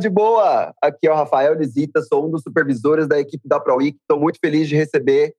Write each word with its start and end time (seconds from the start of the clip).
De 0.00 0.08
boa! 0.08 0.74
Aqui 0.80 1.06
é 1.06 1.12
o 1.12 1.14
Rafael 1.14 1.52
Lisita, 1.52 2.00
sou 2.00 2.26
um 2.26 2.30
dos 2.30 2.42
supervisores 2.42 3.06
da 3.06 3.20
equipe 3.20 3.46
da 3.46 3.60
ProWeek. 3.60 3.98
Estou 4.00 4.18
muito 4.18 4.38
feliz 4.42 4.66
de 4.66 4.74
receber 4.74 5.34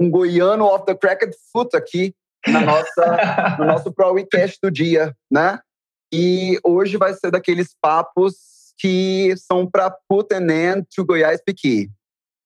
um 0.00 0.10
goiano 0.10 0.64
off 0.64 0.84
the 0.84 0.96
cracked 0.96 1.32
foot 1.52 1.76
aqui 1.76 2.12
na 2.44 2.60
nossa, 2.60 3.54
no 3.56 3.66
nosso 3.66 3.92
ProWeekcast 3.92 4.58
do 4.60 4.68
dia, 4.68 5.14
né? 5.30 5.60
E 6.12 6.58
hoje 6.64 6.96
vai 6.96 7.14
ser 7.14 7.30
daqueles 7.30 7.68
papos 7.80 8.34
que 8.76 9.32
são 9.36 9.64
para 9.64 9.96
put 10.08 10.34
an 10.34 10.50
end 10.50 10.88
to 10.92 11.04
Goiás 11.04 11.40
Piqui. 11.40 11.88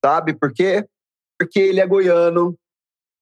Sabe 0.05 0.35
por 0.35 0.53
quê? 0.53 0.87
Porque 1.41 1.61
ele 1.61 1.81
é 1.81 1.87
goiano, 1.87 2.55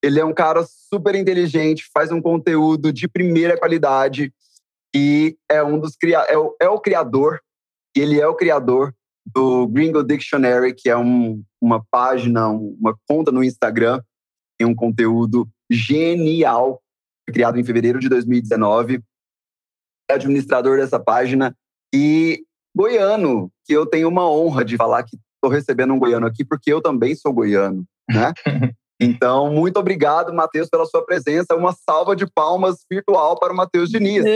ele 0.03 0.19
é 0.19 0.25
um 0.25 0.35
cara 0.35 0.67
super 0.67 1.15
inteligente, 1.15 1.89
faz 1.95 2.11
um 2.11 2.21
conteúdo 2.21 2.93
de 2.93 3.07
primeira 3.07 3.57
qualidade 3.57 4.35
e 4.93 5.37
é 5.49 5.63
um 5.63 5.79
dos 5.79 5.97
é 6.29 6.37
o, 6.37 6.57
é 6.61 6.69
o 6.69 6.81
criador 6.81 7.41
ele 8.01 8.21
é 8.21 8.27
o 8.27 8.35
criador 8.35 8.95
do 9.27 9.67
Gringo 9.69 10.03
Dictionary, 10.03 10.75
que 10.75 10.89
é 10.89 10.97
um, 10.97 11.43
uma 11.61 11.85
página, 11.91 12.49
uma 12.49 12.97
conta 13.09 13.31
no 13.31 13.45
Instagram, 13.45 14.03
tem 14.59 14.67
um 14.67 14.75
conteúdo 14.75 15.49
genial, 15.71 16.81
criado 17.27 17.59
em 17.59 17.65
fevereiro 17.65 18.01
de 18.01 18.09
2019. 18.09 19.03
É 20.11 20.15
administrador 20.15 20.79
dessa 20.79 20.99
página 20.99 21.57
e 21.95 22.45
goiano, 22.77 23.51
que 23.65 23.73
eu 23.73 23.87
tenho 23.87 24.09
uma 24.09 24.29
honra 24.29 24.65
de 24.65 24.77
falar 24.77 25.03
que 25.05 25.17
estou 25.37 25.51
recebendo 25.51 25.93
um 25.93 25.99
goiano 25.99 26.27
aqui, 26.27 26.45
porque 26.45 26.73
eu 26.73 26.81
também 26.81 27.15
sou 27.15 27.33
goiano, 27.33 27.85
né? 28.09 28.33
Então, 29.03 29.53
muito 29.53 29.79
obrigado, 29.79 30.33
Matheus, 30.33 30.69
pela 30.69 30.87
sua 30.87 31.05
presença. 31.05 31.55
Uma 31.55 31.73
salva 31.73 32.15
de 32.15 32.27
palmas 32.27 32.85
virtual 32.91 33.39
para 33.39 33.53
o 33.53 33.57
Matheus 33.57 33.91
Diniz. 33.91 34.25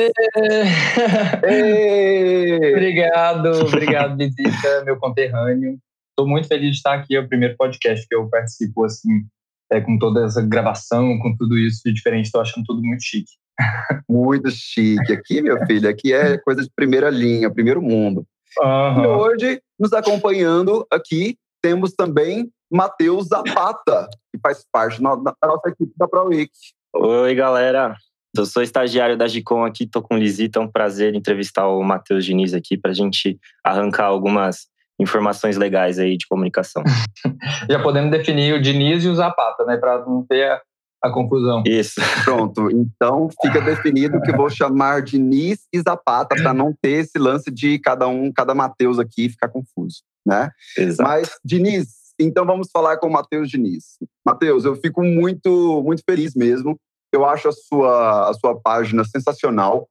obrigado, 2.72 3.50
obrigado, 3.66 4.16
Visita, 4.16 4.84
meu 4.84 4.98
conterrâneo. 4.98 5.78
Estou 6.10 6.26
muito 6.26 6.48
feliz 6.48 6.70
de 6.70 6.76
estar 6.76 6.94
aqui. 6.94 7.14
É 7.14 7.20
o 7.20 7.28
primeiro 7.28 7.56
podcast 7.56 8.06
que 8.08 8.14
eu 8.14 8.28
participo, 8.28 8.84
assim, 8.84 9.24
é, 9.70 9.80
com 9.80 9.98
toda 9.98 10.24
essa 10.24 10.42
gravação, 10.42 11.18
com 11.18 11.36
tudo 11.36 11.58
isso 11.58 11.82
de 11.84 11.92
diferente. 11.92 12.26
Estou 12.26 12.40
achando 12.40 12.64
tudo 12.64 12.82
muito 12.82 13.02
chique. 13.02 13.32
Muito 14.06 14.50
chique. 14.50 15.14
Aqui, 15.14 15.40
meu 15.40 15.58
filho, 15.66 15.88
aqui 15.88 16.12
é 16.12 16.36
coisa 16.36 16.62
de 16.62 16.70
primeira 16.76 17.08
linha, 17.08 17.50
primeiro 17.50 17.80
mundo. 17.80 18.26
Uhum. 18.60 19.02
E 19.02 19.06
hoje, 19.06 19.62
nos 19.78 19.94
acompanhando 19.94 20.86
aqui, 20.90 21.38
temos 21.66 21.92
também 21.94 22.48
Matheus 22.70 23.26
Zapata, 23.26 24.08
que 24.32 24.40
faz 24.40 24.64
parte 24.70 25.02
da 25.02 25.16
nossa 25.16 25.68
equipe 25.68 25.92
da 25.96 26.06
ProWeek. 26.06 26.52
Oi, 26.94 27.34
galera. 27.34 27.96
Eu 28.38 28.46
sou 28.46 28.62
estagiário 28.62 29.16
da 29.16 29.26
Gicom 29.26 29.64
aqui, 29.64 29.82
estou 29.82 30.00
com 30.00 30.14
o 30.14 30.16
Lisita. 30.16 30.60
É 30.60 30.62
um 30.62 30.70
prazer 30.70 31.16
entrevistar 31.16 31.66
o 31.66 31.82
Matheus 31.82 32.24
Diniz 32.24 32.54
aqui 32.54 32.78
para 32.78 32.92
a 32.92 32.94
gente 32.94 33.36
arrancar 33.64 34.04
algumas 34.04 34.68
informações 35.00 35.56
legais 35.56 35.98
aí 35.98 36.16
de 36.16 36.28
comunicação. 36.28 36.84
Já 37.68 37.82
podemos 37.82 38.12
definir 38.12 38.54
o 38.54 38.62
Diniz 38.62 39.02
e 39.02 39.08
o 39.08 39.14
Zapata, 39.16 39.64
né? 39.64 39.76
Para 39.76 40.06
não 40.06 40.24
ter 40.24 40.48
a, 40.48 40.62
a, 41.02 41.10
confusão. 41.10 41.64
Isso. 41.66 42.00
Pronto. 42.22 42.70
Então 42.70 43.28
fica 43.42 43.60
definido 43.60 44.20
que 44.20 44.30
vou 44.30 44.48
chamar 44.48 45.02
Diniz 45.02 45.66
e 45.72 45.80
Zapata 45.80 46.36
para 46.36 46.54
não 46.54 46.72
ter 46.80 47.00
esse 47.00 47.18
lance 47.18 47.50
de 47.50 47.76
cada 47.80 48.06
um, 48.06 48.32
cada 48.32 48.54
Matheus 48.54 49.00
aqui 49.00 49.28
ficar 49.28 49.48
confuso, 49.48 50.02
né? 50.26 50.50
Exato. 50.76 51.08
Mas, 51.08 51.30
Diniz, 51.44 51.88
então 52.18 52.44
vamos 52.44 52.68
falar 52.70 52.96
com 52.96 53.06
o 53.06 53.12
Matheus 53.12 53.48
Diniz. 53.48 53.96
Matheus, 54.24 54.64
eu 54.64 54.74
fico 54.74 55.02
muito, 55.02 55.82
muito 55.82 56.02
feliz 56.04 56.34
mesmo. 56.34 56.78
Eu 57.12 57.24
acho 57.24 57.48
a 57.48 57.52
sua, 57.52 58.30
a 58.30 58.34
sua 58.34 58.60
página 58.60 59.04
sensacional. 59.04 59.88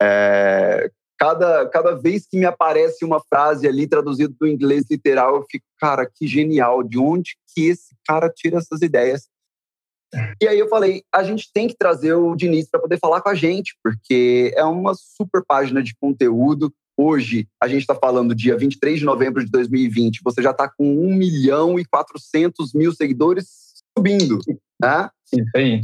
É, 0.00 0.90
cada, 1.18 1.68
cada 1.68 1.94
vez 1.94 2.26
que 2.26 2.38
me 2.38 2.46
aparece 2.46 3.04
uma 3.04 3.20
frase 3.20 3.66
ali 3.66 3.86
traduzida 3.86 4.32
do 4.40 4.46
inglês 4.46 4.84
literal, 4.90 5.36
eu 5.36 5.46
fico, 5.50 5.66
cara, 5.78 6.08
que 6.08 6.26
genial. 6.26 6.82
De 6.82 6.98
onde 6.98 7.36
que 7.52 7.66
esse 7.68 7.94
cara 8.06 8.30
tira 8.30 8.58
essas 8.58 8.80
ideias? 8.80 9.28
E 10.40 10.48
aí 10.48 10.58
eu 10.58 10.68
falei, 10.68 11.02
a 11.12 11.22
gente 11.22 11.50
tem 11.52 11.68
que 11.68 11.76
trazer 11.76 12.14
o 12.14 12.34
Diniz 12.34 12.70
para 12.70 12.80
poder 12.80 12.98
falar 12.98 13.20
com 13.20 13.28
a 13.28 13.34
gente, 13.34 13.76
porque 13.82 14.54
é 14.56 14.64
uma 14.64 14.94
super 14.94 15.44
página 15.46 15.82
de 15.82 15.94
conteúdo. 16.00 16.72
Hoje, 17.00 17.46
a 17.62 17.68
gente 17.68 17.82
está 17.82 17.94
falando 17.94 18.34
dia 18.34 18.56
23 18.56 18.98
de 18.98 19.04
novembro 19.04 19.44
de 19.44 19.48
2020, 19.52 20.20
você 20.24 20.42
já 20.42 20.50
está 20.50 20.68
com 20.68 20.84
1 20.84 21.14
milhão 21.14 21.78
e 21.78 21.84
400 21.84 22.74
mil 22.74 22.92
seguidores 22.92 23.68
subindo, 23.96 24.40
né? 24.82 25.08
Isso 25.32 25.50
aí. 25.54 25.80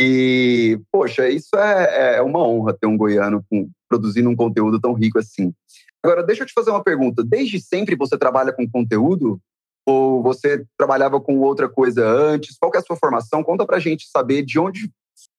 E, 0.00 0.80
poxa, 0.90 1.28
isso 1.28 1.54
é, 1.54 2.16
é 2.16 2.22
uma 2.22 2.40
honra 2.40 2.76
ter 2.76 2.88
um 2.88 2.96
goiano 2.96 3.44
com, 3.48 3.70
produzindo 3.88 4.28
um 4.28 4.34
conteúdo 4.34 4.80
tão 4.80 4.92
rico 4.92 5.20
assim. 5.20 5.54
Agora, 6.02 6.24
deixa 6.24 6.42
eu 6.42 6.46
te 6.46 6.52
fazer 6.52 6.70
uma 6.70 6.82
pergunta. 6.82 7.22
Desde 7.22 7.60
sempre 7.60 7.94
você 7.94 8.18
trabalha 8.18 8.52
com 8.52 8.68
conteúdo? 8.68 9.40
Ou 9.86 10.20
você 10.20 10.64
trabalhava 10.76 11.20
com 11.20 11.38
outra 11.38 11.68
coisa 11.68 12.04
antes? 12.04 12.56
Qual 12.58 12.72
é 12.74 12.78
a 12.78 12.82
sua 12.82 12.96
formação? 12.96 13.44
Conta 13.44 13.64
pra 13.64 13.78
gente 13.78 14.08
saber 14.08 14.42
de 14.42 14.58
onde 14.58 14.90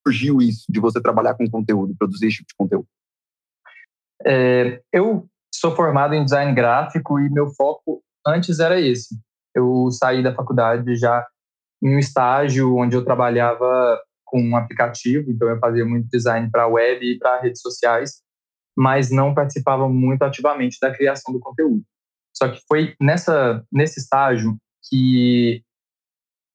surgiu 0.08 0.42
isso, 0.42 0.64
de 0.70 0.80
você 0.80 1.02
trabalhar 1.02 1.34
com 1.34 1.50
conteúdo, 1.50 1.96
produzir 1.98 2.28
esse 2.28 2.38
tipo 2.38 2.48
de 2.48 2.56
conteúdo. 2.56 2.88
É, 4.26 4.82
eu 4.92 5.28
sou 5.54 5.76
formado 5.76 6.14
em 6.14 6.24
design 6.24 6.54
gráfico 6.54 7.20
e 7.20 7.30
meu 7.30 7.48
foco 7.50 8.02
antes 8.26 8.60
era 8.60 8.80
esse. 8.80 9.16
Eu 9.54 9.90
saí 9.92 10.24
da 10.24 10.34
faculdade 10.34 10.96
já 10.96 11.26
em 11.82 11.96
um 11.96 12.00
estágio 12.00 12.76
onde 12.76 12.96
eu 12.96 13.06
trabalhava 13.06 14.00
com 14.26 14.42
um 14.42 14.58
aplicativo, 14.58 15.30
então 15.32 15.48
eu 15.48 15.60
fazia 15.60 15.86
muito 15.86 16.10
design 16.10 16.50
para 16.50 16.68
web 16.68 17.06
e 17.06 17.20
para 17.20 17.40
redes 17.40 17.62
sociais, 17.62 18.22
mas 18.76 19.12
não 19.12 19.34
participava 19.34 19.88
muito 19.88 20.24
ativamente 20.24 20.78
da 20.82 20.92
criação 20.92 21.34
do 21.34 21.40
conteúdo. 21.40 21.84
Só 22.36 22.50
que 22.50 22.60
foi 22.68 22.96
nessa 23.00 23.64
nesse 23.72 24.00
estágio 24.00 24.58
que 24.90 25.64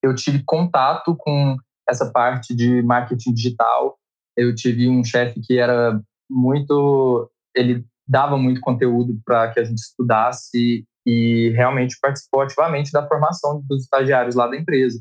eu 0.03 0.15
tive 0.15 0.43
contato 0.45 1.17
com 1.17 1.57
essa 1.89 2.11
parte 2.11 2.55
de 2.55 2.83
marketing 2.83 3.33
digital. 3.33 3.99
Eu 4.37 4.55
tive 4.55 4.89
um 4.89 5.05
chefe 5.05 5.41
que 5.41 5.59
era 5.59 6.01
muito 6.29 7.31
ele 7.55 7.85
dava 8.07 8.37
muito 8.37 8.61
conteúdo 8.61 9.19
para 9.25 9.53
que 9.53 9.61
a 9.61 9.65
gente 9.65 9.79
estudasse 9.79 10.85
e 11.07 11.51
realmente 11.51 11.97
participou 12.01 12.43
ativamente 12.43 12.93
da 12.93 13.07
formação 13.07 13.63
dos 13.67 13.85
estagiários 13.85 14.35
lá 14.35 14.47
da 14.47 14.57
empresa. 14.57 15.01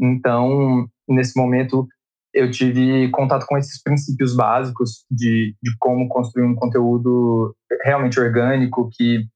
Então, 0.00 0.86
nesse 1.08 1.38
momento, 1.38 1.86
eu 2.34 2.50
tive 2.50 3.10
contato 3.10 3.46
com 3.46 3.56
esses 3.56 3.80
princípios 3.82 4.34
básicos 4.34 5.04
de, 5.10 5.54
de 5.62 5.76
como 5.78 6.08
construir 6.08 6.44
um 6.44 6.54
conteúdo 6.54 7.54
realmente 7.84 8.18
orgânico 8.18 8.88
que 8.92 9.26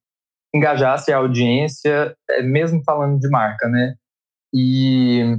engajasse 0.54 1.12
a 1.12 1.18
audiência, 1.18 2.16
é, 2.30 2.42
mesmo 2.42 2.82
falando 2.84 3.18
de 3.18 3.28
marca, 3.28 3.68
né? 3.68 3.94
E 4.52 5.38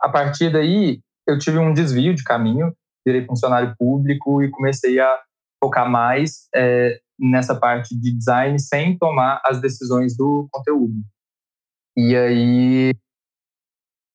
a 0.00 0.08
partir 0.08 0.50
daí, 0.50 1.00
eu 1.26 1.38
tive 1.38 1.58
um 1.58 1.72
desvio 1.74 2.14
de 2.14 2.24
caminho, 2.24 2.72
virei 3.06 3.26
funcionário 3.26 3.74
público 3.78 4.42
e 4.42 4.50
comecei 4.50 4.98
a 4.98 5.18
focar 5.62 5.90
mais 5.90 6.48
é, 6.54 7.00
nessa 7.18 7.58
parte 7.58 7.98
de 7.98 8.16
design 8.16 8.58
sem 8.58 8.96
tomar 8.96 9.40
as 9.44 9.60
decisões 9.60 10.16
do 10.16 10.48
conteúdo. 10.50 10.94
E 11.96 12.14
aí 12.16 12.92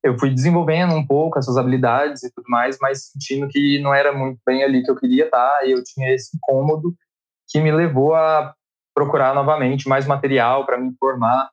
eu 0.04 0.18
fui 0.18 0.30
desenvolvendo 0.30 0.94
um 0.94 1.06
pouco 1.06 1.40
essas 1.40 1.58
habilidades 1.58 2.24
e 2.24 2.32
tudo 2.34 2.46
mais, 2.50 2.78
mas 2.82 3.10
sentindo 3.12 3.48
que 3.48 3.82
não 3.82 3.94
era 3.94 4.12
muito 4.12 4.40
bem 4.46 4.64
ali 4.64 4.84
que 4.84 4.92
eu 4.92 4.98
queria 4.98 5.26
estar, 5.26 5.66
e 5.66 5.72
eu 5.72 5.84
tinha 5.84 6.14
esse 6.14 6.36
incômodo 6.36 6.94
que 7.50 7.60
me 7.62 7.72
levou 7.72 8.14
a 8.14 8.54
procurar 8.94 9.34
novamente 9.34 9.88
mais 9.88 10.06
material 10.06 10.66
para 10.66 10.78
me 10.78 10.90
informar. 10.90 11.50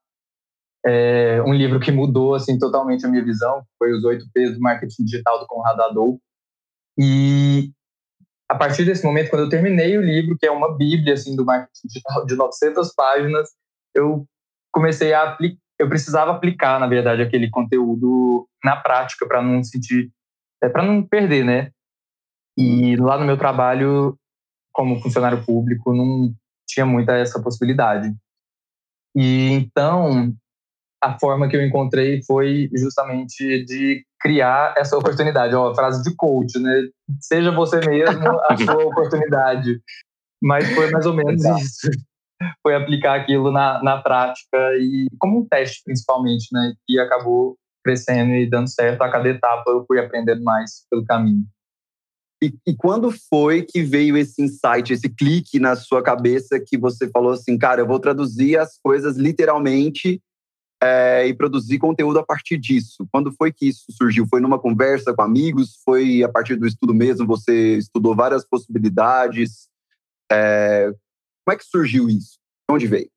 É, 0.85 1.43
um 1.43 1.53
livro 1.53 1.79
que 1.79 1.93
mudou 1.93 2.35
assim 2.35 2.59
totalmente 2.59 3.05
a 3.05 3.09
minha 3.09 3.25
visão 3.25 3.63
foi 3.79 3.93
os 3.93 4.03
oito 4.05 4.25
P's 4.33 4.55
do 4.55 4.61
marketing 4.61 5.05
digital 5.05 5.39
do 5.39 5.47
Conrado 5.47 5.83
Adolfo. 5.83 6.21
E 6.99 7.71
a 8.51 8.55
partir 8.57 8.85
desse 8.85 9.05
momento, 9.05 9.31
quando 9.31 9.43
eu 9.45 9.49
terminei 9.49 9.97
o 9.97 10.03
livro, 10.03 10.37
que 10.37 10.45
é 10.45 10.51
uma 10.51 10.77
bíblia 10.77 11.15
assim 11.15 11.37
do 11.37 11.45
marketing 11.45 11.87
digital 11.87 12.27
de 12.27 12.35
900 12.35 12.93
páginas, 12.97 13.49
eu 13.95 14.27
comecei 14.73 15.15
a 15.15 15.23
aplicar, 15.23 15.61
eu 15.79 15.89
precisava 15.89 16.33
aplicar, 16.33 16.81
na 16.81 16.89
verdade, 16.89 17.23
aquele 17.23 17.49
conteúdo 17.49 18.49
na 18.65 18.75
prática 18.75 19.25
para 19.25 19.41
não 19.41 19.63
sentir, 19.63 20.11
é, 20.61 20.69
para 20.69 20.83
não 20.83 21.01
perder, 21.01 21.45
né? 21.45 21.71
E 22.59 22.97
lá 22.97 23.17
no 23.17 23.25
meu 23.25 23.39
trabalho, 23.39 24.19
como 24.73 25.01
funcionário 25.01 25.45
público, 25.45 25.95
não 25.95 26.35
tinha 26.67 26.85
muita 26.85 27.13
essa 27.17 27.41
possibilidade. 27.41 28.13
E 29.15 29.53
então, 29.53 30.35
a 31.03 31.19
forma 31.19 31.49
que 31.49 31.57
eu 31.57 31.65
encontrei 31.65 32.23
foi 32.23 32.69
justamente 32.77 33.65
de 33.65 34.05
criar 34.21 34.75
essa 34.77 34.97
oportunidade. 34.97 35.55
Ó, 35.55 35.75
frase 35.75 36.03
de 36.03 36.15
coach, 36.15 36.59
né? 36.59 36.83
Seja 37.21 37.51
você 37.51 37.81
mesmo 37.81 38.29
a 38.49 38.57
sua 38.57 38.85
oportunidade. 38.85 39.81
Mas 40.43 40.69
foi 40.75 40.91
mais 40.91 41.07
ou 41.07 41.15
menos 41.15 41.45
Exato. 41.45 41.61
isso. 41.61 41.91
Foi 42.63 42.75
aplicar 42.75 43.21
aquilo 43.21 43.51
na, 43.51 43.83
na 43.83 44.03
prática 44.03 44.59
e 44.79 45.07
como 45.19 45.41
um 45.41 45.47
teste, 45.47 45.83
principalmente, 45.85 46.49
né? 46.53 46.75
E 46.89 46.99
acabou 46.99 47.57
crescendo 47.85 48.35
e 48.35 48.49
dando 48.49 48.69
certo. 48.69 49.03
A 49.03 49.11
cada 49.11 49.29
etapa 49.29 49.71
eu 49.71 49.85
fui 49.87 49.99
aprendendo 49.99 50.43
mais 50.43 50.87
pelo 50.91 51.05
caminho. 51.05 51.45
E, 52.43 52.55
e, 52.67 52.75
quando 52.75 53.11
foi 53.29 53.63
que 53.63 53.83
veio 53.83 54.17
esse 54.17 54.43
insight, 54.43 54.95
esse 54.95 55.11
clique 55.11 55.59
na 55.59 55.77
sua 55.77 56.03
cabeça 56.03 56.59
que 56.59 56.79
você 56.79 57.07
falou 57.11 57.33
assim, 57.33 57.59
cara, 57.59 57.83
eu 57.83 57.87
vou 57.87 58.01
traduzir 58.01 58.59
as 58.59 58.79
coisas 58.83 59.19
literalmente 59.19 60.23
é, 60.83 61.27
e 61.27 61.35
produzir 61.35 61.79
conteúdo 61.79 62.19
a 62.19 62.25
partir 62.25 62.57
disso? 62.57 63.07
Quando 63.13 63.33
foi 63.33 63.53
que 63.53 63.69
isso 63.69 63.85
surgiu? 63.91 64.27
Foi 64.27 64.41
numa 64.41 64.59
conversa 64.59 65.13
com 65.15 65.23
amigos? 65.23 65.81
Foi 65.85 66.23
a 66.23 66.29
partir 66.29 66.57
do 66.57 66.67
estudo 66.67 66.95
mesmo? 66.95 67.27
Você 67.27 67.77
estudou 67.77 68.15
várias 68.15 68.45
possibilidades? 68.45 69.69
É, 70.31 70.87
como 71.45 71.55
é 71.55 71.57
que 71.57 71.65
surgiu 71.65 72.09
isso? 72.09 72.39
De 72.69 72.75
onde 72.75 72.87
veio? 72.87 73.11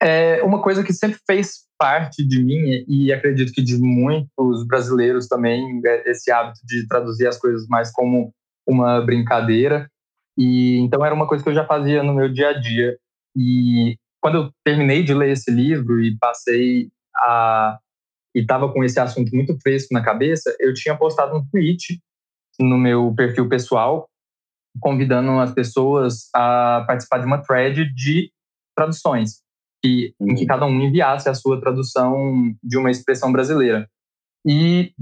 É 0.00 0.42
uma 0.42 0.62
coisa 0.62 0.84
que 0.84 0.92
sempre 0.92 1.18
fez 1.26 1.66
parte 1.78 2.26
de 2.26 2.42
mim 2.42 2.84
e 2.88 3.12
acredito 3.12 3.52
que 3.52 3.62
de 3.62 3.76
muitos 3.78 4.66
brasileiros 4.66 5.26
também 5.26 5.80
é 5.84 6.10
esse 6.10 6.30
hábito 6.30 6.60
de 6.64 6.86
traduzir 6.86 7.26
as 7.26 7.38
coisas 7.38 7.66
mais 7.66 7.90
como 7.90 8.32
uma 8.66 9.00
brincadeira 9.00 9.90
e 10.38 10.78
então 10.78 11.04
era 11.04 11.14
uma 11.14 11.26
coisa 11.26 11.42
que 11.42 11.50
eu 11.50 11.54
já 11.54 11.66
fazia 11.66 12.02
no 12.02 12.14
meu 12.14 12.32
dia 12.32 12.50
a 12.50 12.52
dia 12.58 12.98
e 13.36 13.98
quando 14.20 14.36
eu 14.36 14.50
terminei 14.64 15.02
de 15.02 15.14
ler 15.14 15.30
esse 15.30 15.50
livro 15.50 16.00
e 16.00 16.16
passei 16.18 16.90
a 17.16 17.78
e 18.34 18.40
estava 18.40 18.70
com 18.70 18.84
esse 18.84 19.00
assunto 19.00 19.34
muito 19.34 19.58
fresco 19.62 19.94
na 19.94 20.02
cabeça, 20.02 20.54
eu 20.60 20.74
tinha 20.74 20.94
postado 20.94 21.34
um 21.34 21.46
tweet 21.48 21.98
no 22.60 22.76
meu 22.76 23.14
perfil 23.16 23.48
pessoal 23.48 24.10
convidando 24.80 25.30
as 25.40 25.52
pessoas 25.52 26.28
a 26.34 26.84
participar 26.86 27.18
de 27.18 27.26
uma 27.26 27.42
thread 27.42 27.92
de 27.94 28.30
traduções 28.76 29.40
que, 29.82 30.14
em 30.20 30.34
que 30.34 30.46
cada 30.46 30.66
um 30.66 30.80
enviasse 30.80 31.28
a 31.28 31.34
sua 31.34 31.60
tradução 31.60 32.54
de 32.62 32.76
uma 32.76 32.90
expressão 32.90 33.32
brasileira. 33.32 33.88
E, 34.46 34.92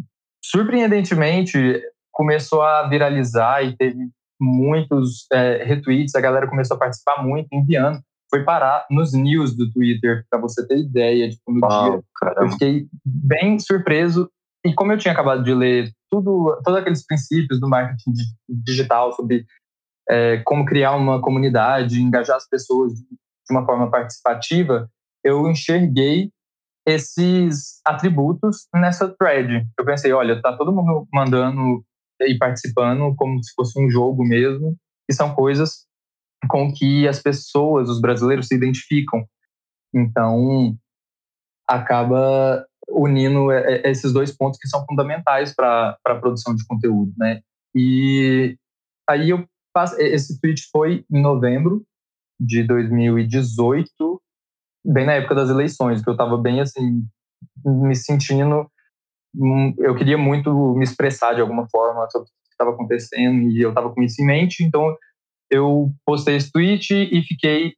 surpreendentemente, 0.44 1.82
começou 2.12 2.62
a 2.62 2.88
viralizar 2.88 3.62
e 3.62 3.76
teve 3.76 3.99
muitos 4.40 5.26
é, 5.32 5.64
retweets, 5.64 6.14
a 6.14 6.20
galera 6.20 6.49
começou 6.49 6.76
a 6.76 6.81
participar 6.81 7.22
muito, 7.22 7.49
enviando. 7.52 8.00
Foi 8.35 8.43
parar 8.43 8.85
nos 8.91 9.13
news 9.13 9.57
do 9.57 9.71
Twitter, 9.71 10.27
para 10.29 10.41
você 10.41 10.67
ter 10.67 10.77
ideia. 10.77 11.31
Tipo, 11.31 11.53
no 11.53 11.61
dia. 11.61 12.03
Eu 12.39 12.51
fiquei 12.51 12.89
bem 13.05 13.61
surpreso. 13.61 14.29
E 14.67 14.75
como 14.75 14.91
eu 14.91 14.99
tinha 14.99 15.13
acabado 15.13 15.45
de 15.45 15.55
ler 15.55 15.93
tudo, 16.11 16.61
todos 16.65 16.81
aqueles 16.81 17.07
princípios 17.07 17.61
do 17.61 17.69
marketing 17.69 18.13
digital 18.49 19.13
sobre 19.13 19.47
é, 20.09 20.39
como 20.39 20.65
criar 20.65 20.97
uma 20.97 21.21
comunidade, 21.21 22.03
engajar 22.03 22.37
as 22.37 22.49
pessoas 22.49 22.95
de 22.95 23.07
uma 23.53 23.65
forma 23.65 23.89
participativa, 23.89 24.91
eu 25.23 25.49
enxerguei 25.49 26.33
esses 26.85 27.81
atributos 27.87 28.67
nessa 28.75 29.09
thread. 29.17 29.65
Eu 29.79 29.85
pensei, 29.85 30.13
olha, 30.13 30.43
tá 30.43 30.57
todo 30.57 30.73
mundo 30.73 31.07
mandando 31.13 31.85
e 32.21 32.37
participando 32.37 33.15
como 33.15 33.41
se 33.45 33.55
fosse 33.55 33.81
um 33.81 33.89
jogo 33.89 34.25
mesmo, 34.25 34.77
e 35.09 35.15
são 35.15 35.35
coisas 35.37 35.87
com 36.49 36.73
que 36.73 37.06
as 37.08 37.20
pessoas, 37.20 37.88
os 37.88 38.00
brasileiros, 38.00 38.49
se 38.49 38.55
identificam. 38.55 39.25
Então, 39.94 40.76
acaba 41.69 42.67
unindo 42.88 43.50
esses 43.52 44.12
dois 44.12 44.31
pontos 44.37 44.58
que 44.58 44.69
são 44.69 44.85
fundamentais 44.87 45.55
para 45.55 45.96
a 46.05 46.14
produção 46.17 46.55
de 46.55 46.67
conteúdo, 46.67 47.12
né? 47.17 47.41
E 47.75 48.56
aí 49.08 49.31
eu 49.31 49.46
esse 49.99 50.41
tweet 50.41 50.69
foi 50.70 51.05
em 51.11 51.20
novembro 51.20 51.85
de 52.38 52.62
2018, 52.62 54.23
bem 54.85 55.05
na 55.05 55.14
época 55.14 55.35
das 55.35 55.50
eleições, 55.50 56.00
que 56.00 56.08
eu 56.08 56.12
estava 56.12 56.37
bem 56.37 56.61
assim, 56.61 57.05
me 57.64 57.94
sentindo. 57.97 58.70
Hum, 59.35 59.75
eu 59.79 59.97
queria 59.97 60.17
muito 60.17 60.76
me 60.76 60.85
expressar 60.85 61.35
de 61.35 61.40
alguma 61.40 61.69
forma 61.69 62.08
sobre 62.08 62.29
o 62.29 62.31
que 62.31 62.50
estava 62.52 62.70
acontecendo 62.70 63.50
e 63.50 63.61
eu 63.61 63.70
estava 63.70 63.93
com 63.93 64.00
isso 64.00 64.23
em 64.23 64.26
mente, 64.26 64.62
então 64.62 64.97
eu 65.50 65.93
postei 66.05 66.37
esse 66.37 66.50
tweet 66.50 66.93
e 66.93 67.23
fiquei 67.23 67.75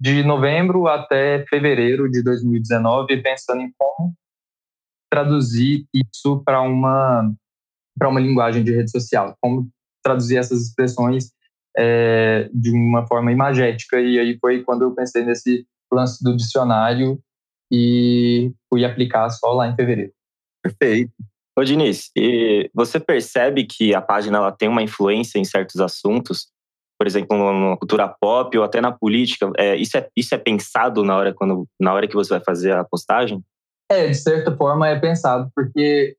de 0.00 0.22
novembro 0.22 0.86
até 0.86 1.44
fevereiro 1.46 2.10
de 2.10 2.22
2019 2.22 3.22
pensando 3.22 3.62
em 3.62 3.72
como 3.78 4.14
traduzir 5.10 5.86
isso 5.94 6.42
para 6.44 6.60
uma 6.60 7.32
para 7.96 8.08
uma 8.08 8.18
linguagem 8.18 8.64
de 8.64 8.74
rede 8.74 8.90
social, 8.90 9.36
como 9.40 9.70
traduzir 10.02 10.36
essas 10.36 10.62
expressões 10.62 11.30
é, 11.76 12.50
de 12.52 12.70
uma 12.70 13.06
forma 13.06 13.30
imagética. 13.30 14.00
E 14.00 14.18
aí 14.18 14.36
foi 14.38 14.64
quando 14.64 14.82
eu 14.82 14.92
pensei 14.92 15.24
nesse 15.24 15.64
lance 15.92 16.22
do 16.22 16.36
dicionário 16.36 17.20
e 17.72 18.52
fui 18.68 18.84
aplicar 18.84 19.30
só 19.30 19.52
lá 19.52 19.68
em 19.68 19.76
fevereiro. 19.76 20.12
Perfeito. 20.60 21.12
Ô, 21.56 21.62
Diniz, 21.62 22.10
você 22.74 22.98
percebe 22.98 23.64
que 23.64 23.94
a 23.94 24.02
página 24.02 24.38
ela 24.38 24.50
tem 24.50 24.68
uma 24.68 24.82
influência 24.82 25.38
em 25.38 25.44
certos 25.44 25.80
assuntos? 25.80 26.48
Por 27.04 27.08
exemplo, 27.08 27.52
na 27.52 27.76
cultura 27.76 28.08
pop 28.08 28.56
ou 28.56 28.64
até 28.64 28.80
na 28.80 28.90
política. 28.90 29.52
É, 29.58 29.76
isso, 29.76 29.94
é, 29.98 30.08
isso 30.16 30.34
é 30.34 30.38
pensado 30.38 31.04
na 31.04 31.14
hora, 31.14 31.34
quando, 31.34 31.68
na 31.78 31.92
hora 31.92 32.08
que 32.08 32.14
você 32.14 32.30
vai 32.30 32.42
fazer 32.42 32.72
a 32.72 32.82
postagem? 32.82 33.44
É, 33.92 34.08
de 34.08 34.14
certa 34.14 34.56
forma 34.56 34.88
é 34.88 34.98
pensado, 34.98 35.50
porque 35.54 36.16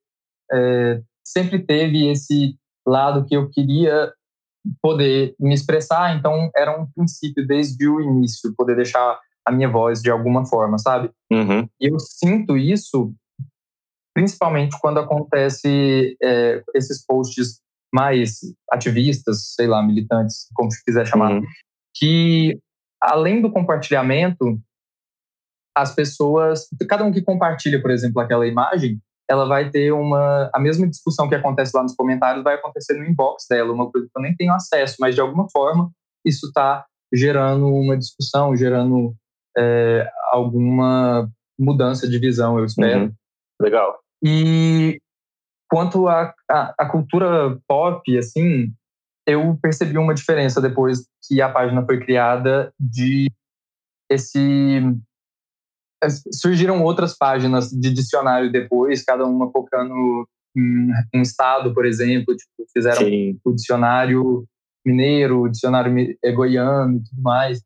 é, 0.53 1.01
sempre 1.25 1.57
teve 1.57 2.07
esse 2.07 2.55
lado 2.87 3.25
que 3.25 3.35
eu 3.35 3.49
queria 3.49 4.13
poder 4.79 5.33
me 5.39 5.55
expressar, 5.55 6.15
então 6.15 6.51
era 6.55 6.79
um 6.79 6.85
princípio 6.95 7.47
desde 7.47 7.89
o 7.89 7.99
início, 7.99 8.53
poder 8.55 8.75
deixar 8.75 9.19
a 9.43 9.51
minha 9.51 9.67
voz 9.67 10.03
de 10.03 10.11
alguma 10.11 10.45
forma, 10.45 10.77
sabe? 10.77 11.09
Uhum. 11.31 11.67
E 11.81 11.91
eu 11.91 11.97
sinto 11.99 12.55
isso 12.55 13.11
principalmente 14.13 14.77
quando 14.79 14.99
acontece 14.99 16.15
é, 16.21 16.63
esses 16.75 17.03
posts 17.03 17.59
mais 17.95 18.42
ativistas, 18.69 19.53
sei 19.56 19.68
lá, 19.68 19.81
militantes, 19.81 20.47
como 20.53 20.69
se 20.69 20.83
quiser 20.83 21.07
chamar, 21.07 21.31
uhum. 21.31 21.42
que 21.95 22.59
além 23.01 23.42
do 23.42 23.50
compartilhamento, 23.50 24.59
as 25.74 25.95
pessoas, 25.95 26.68
cada 26.89 27.06
um 27.06 27.12
que 27.12 27.21
compartilha, 27.21 27.81
por 27.81 27.92
exemplo, 27.92 28.21
aquela 28.21 28.45
imagem, 28.45 29.00
ela 29.30 29.47
vai 29.47 29.69
ter 29.69 29.94
uma. 29.94 30.50
A 30.53 30.59
mesma 30.59 30.88
discussão 30.88 31.27
que 31.30 31.36
acontece 31.36 31.71
lá 31.74 31.83
nos 31.83 31.95
comentários 31.95 32.44
vai 32.44 32.56
acontecer 32.56 32.95
no 32.95 33.06
inbox 33.06 33.45
dela, 33.50 33.74
uma 33.74 33.89
coisa 33.89 34.07
que 34.07 34.19
eu 34.19 34.21
nem 34.21 34.36
tenho 34.36 34.53
acesso, 34.53 34.97
mas 35.00 35.15
de 35.15 35.21
alguma 35.21 35.47
forma 35.50 35.89
isso 36.25 36.47
está 36.47 36.86
gerando 37.13 37.68
uma 37.68 37.97
discussão, 37.97 38.56
gerando 38.56 39.15
é, 39.57 40.09
alguma 40.31 41.30
mudança 41.57 42.07
de 42.09 42.19
visão, 42.19 42.59
eu 42.59 42.66
espero. 42.66 43.06
Uhum. 43.06 43.14
Legal. 43.61 43.99
E 44.23 44.99
quanto 45.69 46.07
à 46.07 46.34
a, 46.50 46.74
a, 46.78 46.90
cultura 46.90 47.60
pop, 47.68 48.18
assim, 48.18 48.72
eu 49.28 49.57
percebi 49.62 49.98
uma 49.98 50.14
diferença 50.14 50.62
depois 50.62 51.07
que 51.28 51.42
a 51.42 51.50
página 51.50 51.86
foi 51.86 52.00
criada 52.00 52.72
de 52.80 53.31
esse 54.10 54.81
surgiram 56.31 56.84
outras 56.84 57.18
páginas 57.18 57.69
de 57.69 57.92
dicionário 57.92 58.52
depois, 58.52 59.04
cada 59.04 59.26
uma 59.26 59.50
focando 59.52 60.28
em 60.56 60.92
um 61.14 61.22
estado, 61.22 61.74
por 61.74 61.86
exemplo, 61.86 62.36
tipo, 62.36 62.69
fizeram 62.72 63.02
Sim. 63.02 63.40
o 63.44 63.52
dicionário 63.52 64.45
mineiro, 64.86 65.42
o 65.42 65.50
dicionário 65.50 65.92
goiano 66.34 66.98
e 66.98 67.04
tudo 67.04 67.22
mais. 67.22 67.62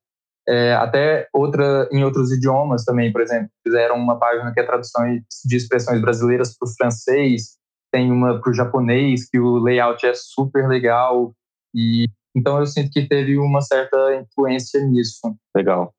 É, 0.48 0.74
até 0.74 1.28
outra 1.32 1.88
em 1.92 2.04
outros 2.04 2.32
idiomas 2.32 2.84
também, 2.84 3.12
por 3.12 3.22
exemplo, 3.22 3.50
fizeram 3.64 3.96
uma 3.98 4.18
página 4.18 4.52
que 4.52 4.60
é 4.60 4.64
tradução 4.64 5.04
de 5.46 5.56
expressões 5.56 6.02
brasileiras 6.02 6.58
para 6.58 6.68
o 6.68 6.74
francês, 6.74 7.59
tem 7.92 8.12
uma 8.12 8.40
para 8.40 8.52
o 8.52 8.54
japonês 8.54 9.30
que 9.30 9.40
o 9.40 9.58
layout 9.58 10.06
é 10.06 10.14
super 10.14 10.68
legal 10.68 11.34
e 11.74 12.06
então 12.36 12.60
eu 12.60 12.66
sinto 12.68 12.92
que 12.92 13.08
teve 13.08 13.38
uma 13.38 13.62
certa 13.62 14.16
influência 14.16 14.80
nisso. 14.86 15.36
Legal. 15.56 15.94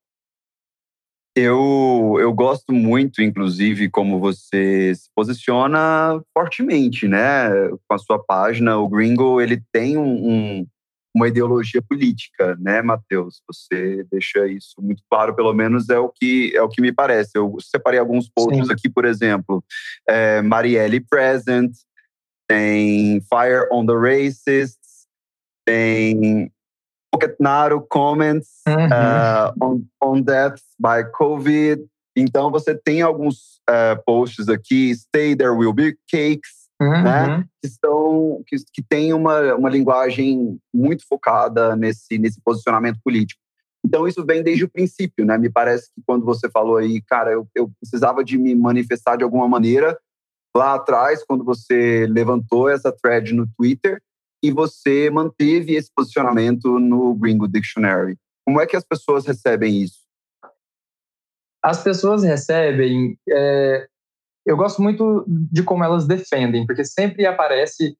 Eu, 1.35 2.17
eu 2.19 2.33
gosto 2.33 2.73
muito, 2.73 3.21
inclusive, 3.21 3.89
como 3.89 4.19
você 4.19 4.93
se 4.93 5.09
posiciona 5.15 6.21
fortemente, 6.33 7.07
né? 7.07 7.49
Com 7.87 7.93
a 7.93 7.97
sua 7.97 8.21
página. 8.21 8.77
O 8.77 8.89
Gringo, 8.89 9.39
ele 9.39 9.61
tem 9.71 9.97
um, 9.97 10.29
um, 10.29 10.67
uma 11.13 11.27
ideologia 11.27 11.81
política, 11.81 12.55
né, 12.59 12.81
Matheus? 12.81 13.41
Você 13.47 14.05
deixa 14.11 14.47
isso 14.47 14.75
muito 14.81 15.03
claro, 15.09 15.35
pelo 15.35 15.53
menos 15.53 15.89
é 15.89 15.99
o 15.99 16.09
que, 16.09 16.55
é 16.55 16.61
o 16.61 16.69
que 16.69 16.81
me 16.81 16.91
parece. 16.91 17.31
Eu 17.35 17.57
separei 17.59 17.99
alguns 17.99 18.29
posts 18.29 18.67
Sim. 18.67 18.73
aqui, 18.73 18.89
por 18.89 19.05
exemplo, 19.05 19.63
é, 20.07 20.41
Marielle 20.41 20.99
Present, 20.99 21.71
tem 22.47 23.21
Fire 23.21 23.67
on 23.71 23.85
the 23.85 23.93
Racists, 23.93 25.07
tem 25.65 26.51
Pocketnaro 27.11 27.85
comments 27.89 28.61
uhum. 28.67 28.87
uh, 28.87 29.53
on, 29.61 29.85
on 30.01 30.21
deaths 30.21 30.63
by 30.79 31.03
COVID. 31.13 31.85
Então, 32.15 32.51
você 32.51 32.75
tem 32.75 33.01
alguns 33.01 33.61
uh, 33.69 34.01
posts 34.05 34.49
aqui, 34.49 34.93
Stay 34.95 35.35
There 35.35 35.51
Will 35.51 35.73
Be 35.73 35.97
Cakes, 36.09 36.60
uhum. 36.81 37.03
né? 37.03 37.45
Que, 37.61 37.67
estão, 37.67 38.43
que, 38.47 38.55
que 38.73 38.81
tem 38.81 39.13
uma, 39.13 39.55
uma 39.55 39.69
linguagem 39.69 40.59
muito 40.73 41.05
focada 41.07 41.75
nesse, 41.75 42.17
nesse 42.17 42.41
posicionamento 42.41 42.99
político. 43.03 43.39
Então, 43.85 44.07
isso 44.07 44.25
vem 44.25 44.43
desde 44.43 44.63
o 44.65 44.69
princípio, 44.69 45.25
né? 45.25 45.37
Me 45.37 45.49
parece 45.49 45.87
que 45.93 46.01
quando 46.05 46.25
você 46.25 46.49
falou 46.49 46.77
aí, 46.77 47.01
cara, 47.01 47.31
eu, 47.31 47.47
eu 47.55 47.71
precisava 47.79 48.23
de 48.23 48.37
me 48.37 48.55
manifestar 48.55 49.15
de 49.15 49.23
alguma 49.23 49.47
maneira, 49.47 49.97
lá 50.55 50.75
atrás, 50.75 51.23
quando 51.23 51.43
você 51.43 52.05
levantou 52.09 52.69
essa 52.69 52.91
thread 52.91 53.33
no 53.33 53.47
Twitter, 53.57 54.01
e 54.43 54.51
você 54.51 55.09
manteve 55.09 55.75
esse 55.75 55.91
posicionamento 55.95 56.79
no 56.79 57.13
Gringo 57.13 57.47
Dictionary. 57.47 58.17
Como 58.45 58.59
é 58.59 58.65
que 58.65 58.75
as 58.75 58.83
pessoas 58.83 59.25
recebem 59.25 59.83
isso? 59.83 60.01
As 61.63 61.83
pessoas 61.83 62.23
recebem. 62.23 63.17
É, 63.29 63.87
eu 64.45 64.57
gosto 64.57 64.81
muito 64.81 65.25
de 65.27 65.63
como 65.63 65.83
elas 65.83 66.07
defendem, 66.07 66.65
porque 66.65 66.83
sempre 66.83 67.25
aparece 67.25 67.95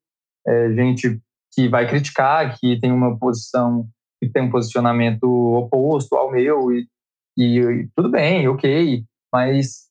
é, 0.47 0.73
gente 0.73 1.21
que 1.53 1.67
vai 1.67 1.87
criticar, 1.87 2.57
que 2.57 2.79
tem 2.79 2.91
uma 2.91 3.17
posição, 3.17 3.87
que 4.21 4.29
tem 4.29 4.43
um 4.43 4.51
posicionamento 4.51 5.25
oposto 5.25 6.15
ao 6.15 6.31
meu, 6.31 6.71
e, 6.71 6.87
e, 7.37 7.59
e 7.59 7.89
tudo 7.95 8.09
bem, 8.09 8.47
ok, 8.47 9.03
mas 9.31 9.89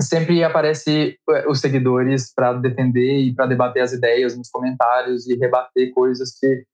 sempre 0.00 0.42
aparece 0.42 1.18
é, 1.30 1.48
os 1.48 1.60
seguidores 1.60 2.32
para 2.34 2.52
defender 2.54 3.20
e 3.20 3.34
para 3.34 3.46
debater 3.46 3.82
as 3.82 3.92
ideias 3.92 4.36
nos 4.36 4.50
comentários 4.50 5.26
e 5.26 5.36
rebater 5.36 5.92
coisas 5.92 6.36
que 6.38 6.64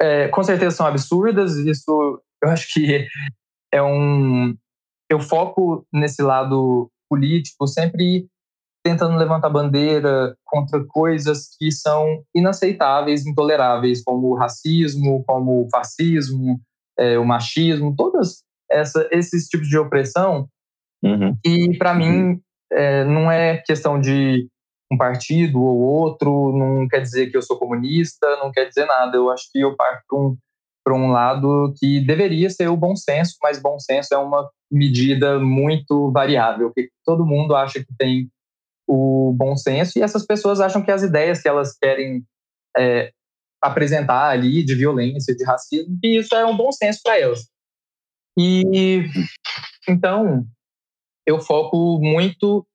é, 0.00 0.28
com 0.28 0.42
certeza 0.42 0.76
são 0.76 0.86
absurdas. 0.86 1.56
Isso 1.56 2.22
eu 2.42 2.48
acho 2.48 2.72
que 2.72 3.06
é 3.72 3.82
um. 3.82 4.56
Eu 5.08 5.20
foco 5.20 5.86
nesse 5.92 6.22
lado 6.22 6.90
político, 7.10 7.66
sempre 7.66 8.26
tentando 8.82 9.18
levantar 9.18 9.50
bandeira 9.50 10.34
contra 10.44 10.82
coisas 10.86 11.48
que 11.58 11.70
são 11.70 12.22
inaceitáveis, 12.34 13.26
intoleráveis, 13.26 14.02
como 14.02 14.28
o 14.28 14.36
racismo, 14.36 15.22
como 15.26 15.64
o 15.64 15.68
fascismo, 15.68 16.58
é, 16.98 17.18
o 17.18 17.24
machismo, 17.24 17.94
todos 17.94 18.42
essa, 18.70 19.06
esses 19.10 19.48
tipos 19.48 19.68
de 19.68 19.76
opressão 19.76 20.48
Uhum. 21.02 21.36
E 21.44 21.76
para 21.78 21.94
mim 21.94 22.32
uhum. 22.32 22.40
é, 22.72 23.04
não 23.04 23.30
é 23.30 23.58
questão 23.58 24.00
de 24.00 24.48
um 24.92 24.96
partido 24.96 25.62
ou 25.62 25.78
outro, 25.78 26.52
não 26.56 26.86
quer 26.88 27.00
dizer 27.00 27.30
que 27.30 27.36
eu 27.36 27.42
sou 27.42 27.58
comunista, 27.58 28.26
não 28.36 28.50
quer 28.50 28.66
dizer 28.66 28.86
nada. 28.86 29.16
Eu 29.16 29.30
acho 29.30 29.50
que 29.52 29.60
eu 29.60 29.74
parto 29.76 30.04
um, 30.12 30.36
para 30.84 30.94
um 30.94 31.10
lado 31.10 31.74
que 31.78 32.00
deveria 32.04 32.48
ser 32.50 32.68
o 32.68 32.76
bom 32.76 32.96
senso, 32.96 33.36
mas 33.42 33.60
bom 33.60 33.78
senso 33.78 34.14
é 34.14 34.18
uma 34.18 34.48
medida 34.70 35.38
muito 35.38 36.10
variável, 36.10 36.68
porque 36.68 36.90
todo 37.04 37.26
mundo 37.26 37.54
acha 37.54 37.80
que 37.80 37.94
tem 37.98 38.30
o 38.88 39.32
bom 39.36 39.56
senso 39.56 39.98
e 39.98 40.02
essas 40.02 40.26
pessoas 40.26 40.60
acham 40.60 40.82
que 40.82 40.90
as 40.90 41.02
ideias 41.02 41.40
que 41.40 41.48
elas 41.48 41.76
querem 41.76 42.24
é, 42.76 43.12
apresentar 43.62 44.30
ali 44.30 44.64
de 44.64 44.74
violência, 44.74 45.34
de 45.34 45.44
racismo, 45.44 45.98
que 46.00 46.18
isso 46.18 46.34
é 46.34 46.44
um 46.44 46.56
bom 46.56 46.72
senso 46.72 47.00
para 47.02 47.18
elas. 47.18 47.48
E 48.38 49.04
então 49.88 50.46
eu 51.26 51.40
foco 51.40 52.00
muito 52.00 52.66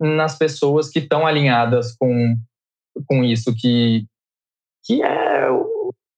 nas 0.00 0.36
pessoas 0.36 0.90
que 0.90 0.98
estão 0.98 1.26
alinhadas 1.26 1.96
com, 1.96 2.36
com 3.06 3.24
isso, 3.24 3.54
que, 3.56 4.06
que 4.84 5.02
é 5.02 5.48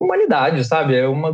humanidade, 0.01 0.65
sabe? 0.65 0.97
É 0.97 1.07
uma 1.07 1.33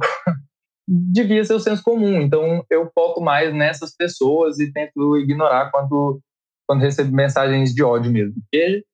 devia 0.87 1.45
ser 1.45 1.55
o 1.55 1.61
senso 1.61 1.83
comum. 1.83 2.21
Então 2.21 2.65
eu 2.71 2.91
foco 2.95 3.21
mais 3.21 3.55
nessas 3.55 3.95
pessoas 3.95 4.59
e 4.59 4.73
tento 4.73 5.17
ignorar 5.19 5.71
quando 5.71 6.21
quando 6.67 6.81
recebo 6.81 7.15
mensagens 7.15 7.75
de 7.75 7.83
ódio 7.83 8.11
mesmo. 8.11 8.35
Porque 8.35 8.85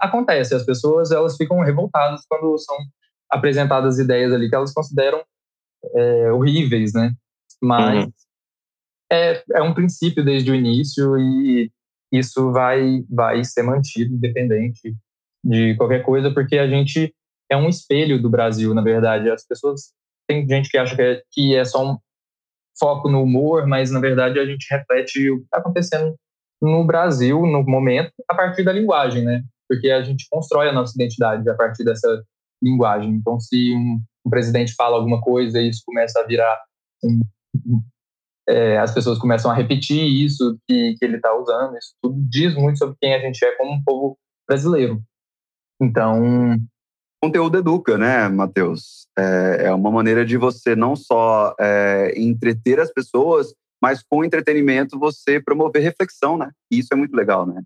acontece, 0.00 0.54
as 0.54 0.64
pessoas 0.64 1.10
elas 1.10 1.36
ficam 1.36 1.60
revoltadas 1.60 2.22
quando 2.28 2.56
são 2.58 2.76
apresentadas 3.30 3.98
ideias 3.98 4.32
ali 4.32 4.48
que 4.48 4.54
elas 4.54 4.72
consideram 4.72 5.22
é, 5.94 6.32
horríveis, 6.32 6.92
né? 6.94 7.12
Mas 7.62 8.04
uhum 8.04 8.12
é, 9.10 9.42
é 9.54 9.62
um 9.62 9.74
princípio 9.74 10.24
desde 10.24 10.50
o 10.50 10.54
início 10.54 11.16
e 11.18 11.70
isso 12.12 12.52
vai, 12.52 13.04
vai 13.08 13.42
ser 13.44 13.62
mantido 13.62 14.14
independente 14.14 14.94
de 15.42 15.74
qualquer 15.76 16.02
coisa, 16.02 16.32
porque 16.32 16.58
a 16.58 16.68
gente 16.68 17.14
é 17.50 17.56
um 17.56 17.68
espelho 17.68 18.20
do 18.20 18.30
Brasil, 18.30 18.74
na 18.74 18.82
verdade. 18.82 19.30
As 19.30 19.46
pessoas. 19.46 19.92
Tem 20.28 20.46
gente 20.46 20.68
que 20.68 20.76
acha 20.76 20.94
que 20.94 21.02
é, 21.02 21.22
que 21.32 21.56
é 21.56 21.64
só 21.64 21.92
um 21.92 21.96
foco 22.78 23.08
no 23.08 23.22
humor, 23.22 23.66
mas 23.66 23.90
na 23.90 23.98
verdade 23.98 24.38
a 24.38 24.44
gente 24.44 24.66
reflete 24.70 25.30
o 25.30 25.38
que 25.38 25.44
está 25.44 25.58
acontecendo 25.58 26.14
no 26.60 26.84
Brasil, 26.84 27.40
no 27.46 27.64
momento, 27.64 28.12
a 28.28 28.34
partir 28.34 28.62
da 28.62 28.72
linguagem, 28.72 29.24
né? 29.24 29.42
Porque 29.66 29.90
a 29.90 30.02
gente 30.02 30.26
constrói 30.30 30.68
a 30.68 30.72
nossa 30.72 30.92
identidade 30.94 31.48
a 31.48 31.54
partir 31.54 31.82
dessa 31.82 32.22
linguagem. 32.62 33.10
Então, 33.10 33.40
se 33.40 33.74
um, 33.74 34.00
um 34.26 34.30
presidente 34.30 34.74
fala 34.74 34.96
alguma 34.96 35.20
coisa 35.20 35.60
isso 35.60 35.82
começa 35.86 36.20
a 36.20 36.24
virar 36.24 36.58
é, 38.48 38.78
as 38.78 38.92
pessoas 38.92 39.18
começam 39.18 39.50
a 39.50 39.54
repetir 39.54 40.02
isso 40.02 40.58
que, 40.66 40.94
que 40.98 41.04
ele 41.04 41.16
está 41.16 41.34
usando. 41.36 41.76
Isso 41.76 41.94
tudo 42.02 42.16
diz 42.28 42.54
muito 42.54 42.78
sobre 42.78 42.96
quem 43.00 43.14
a 43.14 43.20
gente 43.20 43.44
é 43.44 43.52
como 43.56 43.72
um 43.72 43.82
povo 43.82 44.18
brasileiro. 44.48 45.02
Então. 45.80 46.56
Conteúdo 47.22 47.58
educa, 47.58 47.98
né, 47.98 48.28
Matheus? 48.28 49.06
É, 49.18 49.66
é 49.66 49.74
uma 49.74 49.90
maneira 49.90 50.24
de 50.24 50.36
você 50.36 50.76
não 50.76 50.94
só 50.94 51.54
é, 51.58 52.12
entreter 52.16 52.78
as 52.78 52.92
pessoas, 52.92 53.52
mas 53.82 54.02
com 54.02 54.24
entretenimento 54.24 54.98
você 54.98 55.40
promover 55.40 55.82
reflexão, 55.82 56.36
né? 56.36 56.50
E 56.70 56.78
isso 56.78 56.88
é 56.92 56.96
muito 56.96 57.16
legal, 57.16 57.46
né? 57.46 57.62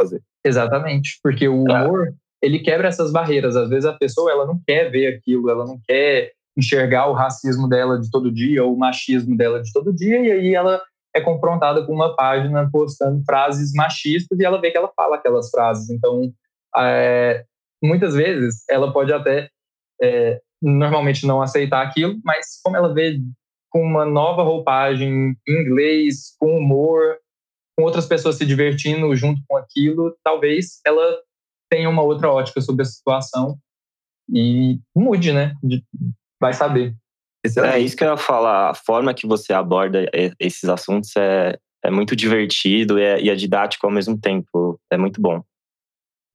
Fazer. 0.00 0.22
Exatamente, 0.44 1.18
porque 1.22 1.48
o 1.48 1.62
humor 1.62 2.14
ele 2.42 2.60
quebra 2.60 2.88
essas 2.88 3.12
barreiras. 3.12 3.56
Às 3.56 3.68
vezes 3.68 3.84
a 3.84 3.92
pessoa 3.92 4.30
ela 4.30 4.46
não 4.46 4.60
quer 4.66 4.90
ver 4.90 5.14
aquilo, 5.14 5.50
ela 5.50 5.64
não 5.64 5.78
quer 5.86 6.32
enxergar 6.56 7.06
o 7.08 7.12
racismo 7.12 7.68
dela 7.68 8.00
de 8.00 8.10
todo 8.10 8.32
dia 8.32 8.64
ou 8.64 8.74
o 8.74 8.78
machismo 8.78 9.36
dela 9.36 9.62
de 9.62 9.70
todo 9.72 9.92
dia, 9.94 10.20
e 10.20 10.30
aí 10.32 10.54
ela 10.54 10.80
é 11.14 11.20
confrontada 11.20 11.84
com 11.84 11.92
uma 11.92 12.14
página 12.14 12.68
postando 12.70 13.22
frases 13.24 13.72
machistas 13.74 14.38
e 14.38 14.44
ela 14.44 14.60
vê 14.60 14.70
que 14.70 14.78
ela 14.78 14.90
fala 14.94 15.16
aquelas 15.16 15.50
frases. 15.50 15.90
Então, 15.90 16.32
é, 16.76 17.44
muitas 17.82 18.14
vezes 18.14 18.64
ela 18.68 18.92
pode 18.92 19.12
até 19.12 19.48
é, 20.02 20.40
normalmente 20.60 21.26
não 21.26 21.42
aceitar 21.42 21.82
aquilo, 21.82 22.18
mas 22.24 22.60
como 22.62 22.76
ela 22.76 22.92
vê 22.92 23.20
com 23.70 23.82
uma 23.82 24.04
nova 24.04 24.42
roupagem 24.42 25.36
em 25.46 25.52
inglês, 25.52 26.34
com 26.38 26.56
humor, 26.56 27.18
com 27.76 27.84
outras 27.84 28.06
pessoas 28.06 28.36
se 28.36 28.46
divertindo 28.46 29.14
junto 29.14 29.40
com 29.46 29.56
aquilo, 29.56 30.16
talvez 30.24 30.80
ela 30.86 31.20
tenha 31.70 31.88
uma 31.90 32.02
outra 32.02 32.30
ótica 32.30 32.60
sobre 32.60 32.82
a 32.82 32.86
situação 32.86 33.58
e 34.32 34.78
mude, 34.94 35.32
né? 35.32 35.54
De, 35.62 35.84
vai 36.40 36.52
saber. 36.52 36.94
É 37.44 37.78
isso 37.78 37.96
que 37.96 38.02
eu 38.02 38.08
ia 38.08 38.16
falar. 38.16 38.70
A 38.70 38.74
forma 38.74 39.14
que 39.14 39.26
você 39.26 39.52
aborda 39.52 40.08
esses 40.40 40.68
assuntos 40.68 41.10
é, 41.16 41.56
é 41.84 41.90
muito 41.90 42.16
divertido 42.16 42.98
e 42.98 43.02
é, 43.02 43.20
e 43.22 43.30
é 43.30 43.34
didático 43.34 43.86
ao 43.86 43.92
mesmo 43.92 44.18
tempo. 44.18 44.80
É 44.90 44.96
muito 44.96 45.20
bom. 45.20 45.42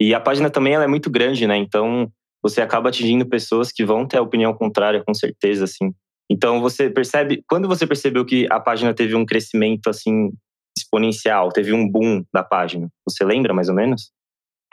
E 0.01 0.15
a 0.15 0.19
página 0.19 0.49
também 0.49 0.73
ela 0.73 0.83
é 0.83 0.87
muito 0.87 1.11
grande, 1.11 1.45
né? 1.45 1.55
Então 1.55 2.11
você 2.41 2.59
acaba 2.59 2.89
atingindo 2.89 3.23
pessoas 3.23 3.71
que 3.71 3.85
vão 3.85 4.07
ter 4.07 4.17
a 4.17 4.21
opinião 4.23 4.51
contrária, 4.51 5.03
com 5.05 5.13
certeza, 5.13 5.65
assim. 5.65 5.93
Então 6.27 6.59
você 6.59 6.89
percebe, 6.89 7.43
quando 7.47 7.67
você 7.67 7.85
percebeu 7.85 8.25
que 8.25 8.47
a 8.49 8.59
página 8.59 8.95
teve 8.95 9.13
um 9.13 9.23
crescimento 9.23 9.91
assim 9.91 10.31
exponencial, 10.75 11.49
teve 11.49 11.71
um 11.71 11.87
boom 11.87 12.23
da 12.33 12.43
página, 12.43 12.89
você 13.07 13.23
lembra 13.23 13.53
mais 13.53 13.69
ou 13.69 13.75
menos? 13.75 14.11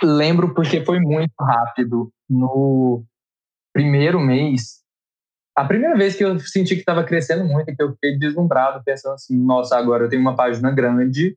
Lembro 0.03 0.55
porque 0.55 0.83
foi 0.83 0.99
muito 0.99 1.35
rápido. 1.39 2.11
No 2.31 3.05
primeiro 3.75 4.19
mês, 4.19 4.79
a 5.55 5.63
primeira 5.63 5.95
vez 5.95 6.17
que 6.17 6.25
eu 6.25 6.39
senti 6.39 6.75
que 6.75 6.81
estava 6.81 7.05
crescendo 7.05 7.45
muito, 7.45 7.75
que 7.77 7.83
eu 7.83 7.93
fiquei 7.93 8.19
deslumbrado, 8.19 8.83
pensando 8.83 9.13
assim, 9.13 9.37
nossa, 9.37 9.77
agora 9.77 10.05
eu 10.05 10.09
tenho 10.09 10.23
uma 10.23 10.37
página 10.37 10.71
grande, 10.71 11.37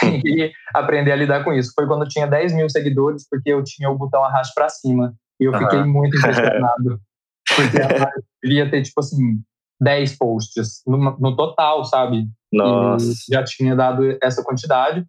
tenho 0.00 0.20
que 0.22 0.52
aprender 0.74 1.12
a 1.12 1.16
lidar 1.16 1.44
com 1.44 1.52
isso. 1.52 1.72
Foi 1.74 1.86
quando 1.86 2.02
eu 2.02 2.08
tinha 2.08 2.26
10 2.26 2.54
mil 2.54 2.68
seguidores, 2.68 3.26
porque 3.28 3.50
eu 3.50 3.62
tinha 3.62 3.90
o 3.90 3.96
botão 3.96 4.24
arraste 4.24 4.52
para 4.54 4.68
cima. 4.68 5.14
E 5.40 5.44
eu 5.44 5.52
fiquei 5.52 5.78
uhum. 5.78 5.88
muito 5.88 6.16
impressionado. 6.16 7.00
porque 7.54 7.80
página 7.80 8.10
devia 8.42 8.70
ter, 8.70 8.82
tipo 8.82 9.00
assim, 9.00 9.40
10 9.80 10.16
posts 10.18 10.82
no, 10.86 10.98
no 11.18 11.36
total, 11.36 11.84
sabe? 11.84 12.26
Nossa. 12.52 13.06
E 13.06 13.34
já 13.34 13.44
tinha 13.44 13.74
dado 13.74 14.16
essa 14.22 14.42
quantidade. 14.42 15.04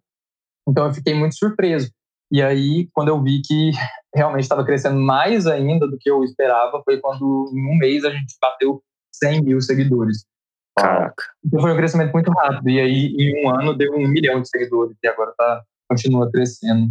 Então 0.68 0.86
eu 0.86 0.94
fiquei 0.94 1.14
muito 1.14 1.36
surpreso. 1.36 1.90
E 2.30 2.40
aí, 2.40 2.88
quando 2.92 3.08
eu 3.08 3.22
vi 3.22 3.42
que 3.42 3.72
realmente 4.14 4.44
estava 4.44 4.64
crescendo 4.64 4.98
mais 4.98 5.46
ainda 5.46 5.86
do 5.86 5.98
que 5.98 6.10
eu 6.10 6.24
esperava, 6.24 6.82
foi 6.84 6.98
quando 6.98 7.50
em 7.52 7.74
um 7.74 7.76
mês 7.76 8.04
a 8.04 8.10
gente 8.10 8.36
bateu 8.40 8.82
100 9.14 9.42
mil 9.42 9.60
seguidores. 9.60 10.24
Caraca. 10.76 11.24
Então 11.44 11.60
foi 11.60 11.72
um 11.72 11.76
crescimento 11.76 12.12
muito 12.12 12.30
rápido. 12.30 12.68
E 12.70 12.80
aí, 12.80 13.14
em 13.18 13.44
um 13.44 13.50
ano, 13.50 13.76
deu 13.76 13.92
um 13.94 14.08
milhão 14.08 14.40
de 14.40 14.48
seguidores. 14.48 14.96
E 15.02 15.08
agora 15.08 15.32
tá, 15.36 15.62
continua 15.88 16.30
crescendo. 16.30 16.90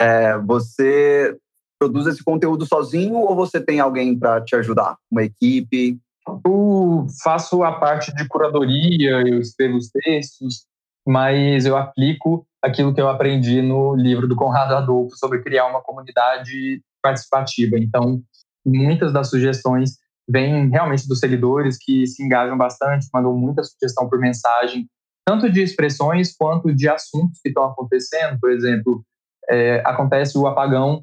É, 0.00 0.38
você 0.38 1.36
produz 1.78 2.06
esse 2.06 2.22
conteúdo 2.22 2.66
sozinho 2.66 3.16
ou 3.16 3.34
você 3.34 3.60
tem 3.60 3.80
alguém 3.80 4.18
para 4.18 4.40
te 4.40 4.54
ajudar? 4.56 4.96
Uma 5.10 5.24
equipe? 5.24 5.98
Eu 6.46 7.06
faço 7.22 7.62
a 7.62 7.72
parte 7.72 8.14
de 8.14 8.26
curadoria, 8.26 9.20
eu 9.26 9.40
escrevo 9.40 9.76
os 9.76 9.90
textos, 9.90 10.64
mas 11.06 11.66
eu 11.66 11.76
aplico 11.76 12.46
aquilo 12.62 12.94
que 12.94 13.00
eu 13.00 13.08
aprendi 13.08 13.60
no 13.60 13.94
livro 13.94 14.26
do 14.26 14.34
Conrado 14.34 14.74
Adolfo 14.74 15.16
sobre 15.16 15.42
criar 15.42 15.66
uma 15.66 15.82
comunidade 15.82 16.80
participativa. 17.02 17.76
Então, 17.78 18.22
muitas 18.64 19.12
das 19.12 19.28
sugestões 19.28 19.98
vêm 20.28 20.68
realmente 20.68 21.06
dos 21.06 21.18
seguidores 21.18 21.76
que 21.78 22.06
se 22.06 22.22
engajam 22.22 22.56
bastante, 22.56 23.08
mandam 23.12 23.36
muita 23.36 23.62
sugestão 23.62 24.08
por 24.08 24.18
mensagem, 24.18 24.88
tanto 25.26 25.50
de 25.50 25.62
expressões 25.62 26.34
quanto 26.36 26.74
de 26.74 26.88
assuntos 26.88 27.40
que 27.42 27.48
estão 27.48 27.64
acontecendo. 27.64 28.38
Por 28.40 28.50
exemplo, 28.50 29.04
é, 29.48 29.82
acontece 29.84 30.36
o 30.38 30.46
apagão 30.46 31.02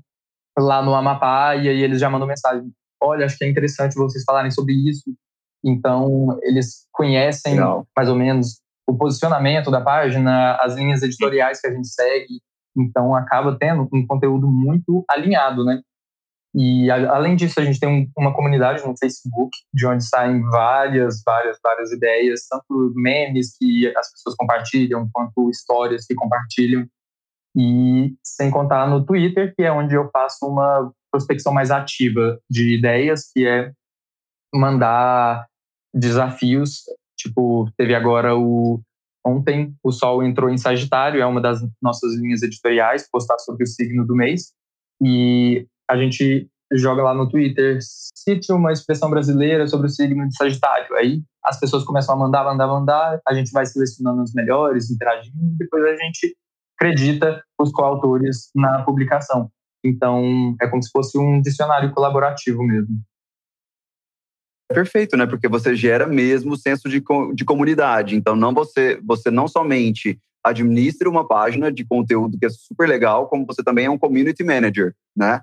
lá 0.57 0.81
no 0.81 0.93
Amapá 0.93 1.55
e 1.55 1.69
aí 1.69 1.81
eles 1.81 1.99
já 1.99 2.09
mandam 2.09 2.27
mensagem: 2.27 2.71
olha, 3.01 3.25
acho 3.25 3.37
que 3.37 3.45
é 3.45 3.49
interessante 3.49 3.95
vocês 3.95 4.23
falarem 4.23 4.51
sobre 4.51 4.73
isso. 4.73 5.13
Então, 5.63 6.39
eles 6.41 6.87
conhecem 6.91 7.53
Legal. 7.53 7.85
mais 7.95 8.09
ou 8.09 8.15
menos 8.15 8.59
o 8.87 8.97
posicionamento 8.97 9.69
da 9.69 9.79
página, 9.79 10.55
as 10.55 10.75
linhas 10.75 11.03
editoriais 11.03 11.61
que 11.61 11.67
a 11.67 11.71
gente 11.71 11.87
segue. 11.87 12.41
Então, 12.75 13.13
acaba 13.13 13.55
tendo 13.59 13.87
um 13.93 14.05
conteúdo 14.07 14.47
muito 14.47 15.03
alinhado, 15.09 15.63
né? 15.63 15.81
E 16.53 16.91
além 16.91 17.36
disso, 17.36 17.60
a 17.60 17.63
gente 17.63 17.79
tem 17.79 17.88
um, 17.88 18.12
uma 18.17 18.34
comunidade 18.34 18.86
no 18.86 18.98
Facebook, 18.98 19.51
de 19.74 19.88
onde 19.88 20.03
saem 20.03 20.41
várias, 20.50 21.22
várias, 21.25 21.58
várias 21.63 21.91
ideias, 21.93 22.46
tanto 22.50 22.91
memes 22.93 23.55
que 23.58 23.88
as 23.96 24.12
pessoas 24.12 24.36
compartilham, 24.36 25.10
quanto 25.13 25.50
histórias 25.50 26.05
que 26.05 26.13
compartilham. 26.13 26.86
E 27.55 28.13
sem 28.24 28.51
contar 28.51 28.88
no 28.89 29.05
Twitter, 29.05 29.53
que 29.55 29.63
é 29.63 29.72
onde 29.72 29.96
eu 29.96 30.10
faço 30.12 30.46
uma 30.46 30.91
prospecção 31.10 31.53
mais 31.53 31.72
ativa 31.72 32.39
de 32.50 32.75
ideias, 32.75 33.31
que 33.31 33.48
é 33.48 33.72
mandar 34.53 35.46
desafios. 35.93 36.84
Tipo, 37.17 37.70
teve 37.77 37.96
agora 37.96 38.36
o. 38.36 38.81
Ontem 39.24 39.75
o 39.84 39.91
Sol 39.91 40.24
entrou 40.24 40.50
em 40.50 40.58
Sagitário, 40.58 41.22
é 41.22 41.25
uma 41.25 41.39
das 41.39 41.62
nossas 41.81 42.15
linhas 42.15 42.41
editoriais, 42.41 43.08
postar 43.10 43.38
sobre 43.38 43.63
o 43.63 43.67
signo 43.67 44.05
do 44.05 44.15
mês. 44.15 44.51
E 45.00 45.67
a 45.91 45.98
gente 45.98 46.50
joga 46.74 47.03
lá 47.03 47.13
no 47.13 47.27
Twitter, 47.27 47.79
cite 47.81 48.51
uma 48.53 48.71
expressão 48.71 49.10
brasileira 49.10 49.67
sobre 49.67 49.88
o 49.88 49.89
signo 49.89 50.25
de 50.25 50.36
Sagitário. 50.36 50.95
Aí 50.95 51.21
as 51.43 51.60
pessoas 51.60 51.83
começam 51.83 52.15
a 52.15 52.17
mandar, 52.17 52.45
mandar, 52.45 52.67
mandar, 52.67 53.19
a 53.27 53.33
gente 53.33 53.51
vai 53.51 53.65
selecionando 53.65 54.21
os 54.21 54.33
melhores, 54.33 54.89
interagindo, 54.89 55.38
e 55.38 55.57
depois 55.57 55.83
a 55.83 55.95
gente 55.98 56.33
acredita 56.79 57.43
os 57.60 57.71
coautores 57.74 58.50
na 58.55 58.83
publicação. 58.83 59.51
Então, 59.83 60.55
é 60.62 60.67
como 60.67 60.81
se 60.81 60.89
fosse 60.91 61.17
um 61.17 61.41
dicionário 61.41 61.91
colaborativo 61.91 62.63
mesmo. 62.63 62.95
É 64.71 64.74
perfeito, 64.74 65.17
né? 65.17 65.25
Porque 65.25 65.50
você 65.50 65.75
gera 65.75 66.07
mesmo 66.07 66.53
o 66.53 66.57
senso 66.57 66.88
de, 66.88 67.03
de 67.33 67.43
comunidade. 67.43 68.15
Então, 68.15 68.36
não 68.36 68.53
você, 68.53 68.98
você 69.03 69.29
não 69.29 69.45
somente 69.48 70.17
administra 70.43 71.10
uma 71.10 71.27
página 71.27 71.71
de 71.71 71.86
conteúdo 71.86 72.38
que 72.39 72.45
é 72.45 72.50
super 72.50 72.88
legal, 72.88 73.27
como 73.27 73.45
você 73.45 73.62
também 73.62 73.86
é 73.86 73.89
um 73.89 73.98
community 73.98 74.43
manager, 74.43 74.95
né? 75.15 75.41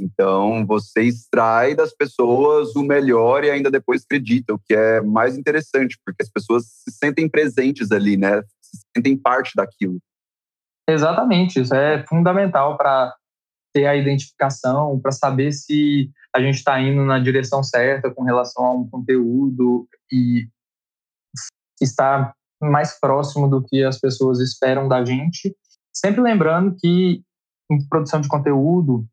Então, 0.00 0.66
você 0.66 1.02
extrai 1.02 1.74
das 1.74 1.94
pessoas 1.94 2.74
o 2.74 2.82
melhor 2.82 3.44
e 3.44 3.50
ainda 3.50 3.70
depois 3.70 4.02
acredita, 4.02 4.54
o 4.54 4.58
que 4.58 4.74
é 4.74 5.00
mais 5.00 5.36
interessante, 5.36 5.98
porque 6.04 6.22
as 6.22 6.30
pessoas 6.30 6.64
se 6.66 6.90
sentem 6.90 7.28
presentes 7.28 7.92
ali, 7.92 8.16
né? 8.16 8.42
Se 8.60 8.80
sentem 8.96 9.16
parte 9.16 9.52
daquilo. 9.54 9.98
Exatamente, 10.88 11.60
isso 11.60 11.74
é 11.74 12.04
fundamental 12.06 12.76
para 12.76 13.14
ter 13.72 13.86
a 13.86 13.94
identificação, 13.94 14.98
para 14.98 15.12
saber 15.12 15.52
se 15.52 16.10
a 16.34 16.40
gente 16.40 16.56
está 16.56 16.80
indo 16.80 17.04
na 17.04 17.18
direção 17.18 17.62
certa 17.62 18.12
com 18.12 18.24
relação 18.24 18.64
a 18.64 18.74
um 18.74 18.88
conteúdo 18.88 19.88
e 20.12 20.48
estar 21.80 22.34
mais 22.60 22.98
próximo 22.98 23.48
do 23.48 23.62
que 23.62 23.84
as 23.84 23.98
pessoas 23.98 24.40
esperam 24.40 24.88
da 24.88 25.04
gente. 25.04 25.56
Sempre 25.94 26.20
lembrando 26.20 26.76
que 26.78 27.22
em 27.70 27.88
produção 27.88 28.20
de 28.20 28.28
conteúdo, 28.28 29.06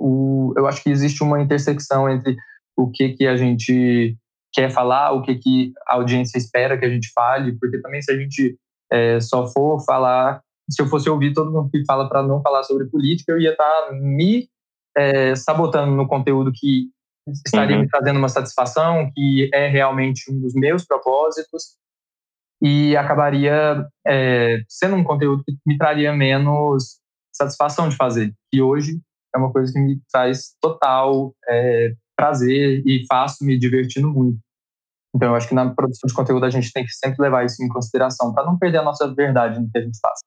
o, 0.00 0.54
eu 0.56 0.66
acho 0.66 0.82
que 0.82 0.90
existe 0.90 1.22
uma 1.22 1.40
intersecção 1.40 2.08
entre 2.08 2.34
o 2.76 2.90
que, 2.90 3.10
que 3.10 3.26
a 3.26 3.36
gente 3.36 4.16
quer 4.52 4.70
falar, 4.70 5.12
o 5.12 5.22
que, 5.22 5.36
que 5.36 5.72
a 5.86 5.94
audiência 5.94 6.38
espera 6.38 6.78
que 6.78 6.84
a 6.84 6.88
gente 6.88 7.12
fale, 7.12 7.56
porque 7.58 7.80
também 7.80 8.00
se 8.00 8.10
a 8.10 8.16
gente 8.16 8.56
é, 8.90 9.20
só 9.20 9.46
for 9.46 9.84
falar, 9.84 10.40
se 10.68 10.80
eu 10.80 10.86
fosse 10.86 11.08
ouvir 11.08 11.34
todo 11.34 11.52
mundo 11.52 11.70
que 11.70 11.84
fala 11.84 12.08
para 12.08 12.22
não 12.22 12.40
falar 12.40 12.62
sobre 12.64 12.88
política, 12.88 13.32
eu 13.32 13.38
ia 13.38 13.52
estar 13.52 13.64
tá 13.64 13.92
me 13.92 14.48
é, 14.96 15.36
sabotando 15.36 15.94
no 15.94 16.08
conteúdo 16.08 16.50
que 16.52 16.88
estaria 17.46 17.76
uhum. 17.76 17.82
me 17.82 17.88
trazendo 17.88 18.18
uma 18.18 18.28
satisfação, 18.28 19.10
que 19.14 19.50
é 19.52 19.68
realmente 19.68 20.32
um 20.32 20.40
dos 20.40 20.54
meus 20.54 20.84
propósitos, 20.84 21.76
e 22.62 22.96
acabaria 22.96 23.86
é, 24.06 24.62
sendo 24.68 24.96
um 24.96 25.04
conteúdo 25.04 25.44
que 25.44 25.54
me 25.66 25.78
traria 25.78 26.12
menos 26.12 26.98
satisfação 27.32 27.88
de 27.88 27.96
fazer. 27.96 28.34
E 28.52 28.60
hoje 28.60 29.00
é 29.34 29.38
uma 29.38 29.52
coisa 29.52 29.72
que 29.72 29.78
me 29.78 30.00
traz 30.10 30.54
total 30.60 31.34
é, 31.48 31.92
prazer 32.16 32.82
e 32.86 33.04
faço 33.08 33.44
me 33.44 33.58
divertindo 33.58 34.08
muito. 34.08 34.38
Então, 35.14 35.30
eu 35.30 35.34
acho 35.34 35.48
que 35.48 35.54
na 35.54 35.74
produção 35.74 36.06
de 36.06 36.14
conteúdo 36.14 36.44
a 36.44 36.50
gente 36.50 36.72
tem 36.72 36.84
que 36.84 36.92
sempre 36.92 37.20
levar 37.20 37.44
isso 37.44 37.62
em 37.62 37.68
consideração, 37.68 38.32
para 38.32 38.44
não 38.44 38.58
perder 38.58 38.78
a 38.78 38.82
nossa 38.82 39.12
verdade 39.12 39.58
no 39.58 39.70
que 39.70 39.78
a 39.78 39.82
gente 39.82 39.98
faz. 40.00 40.20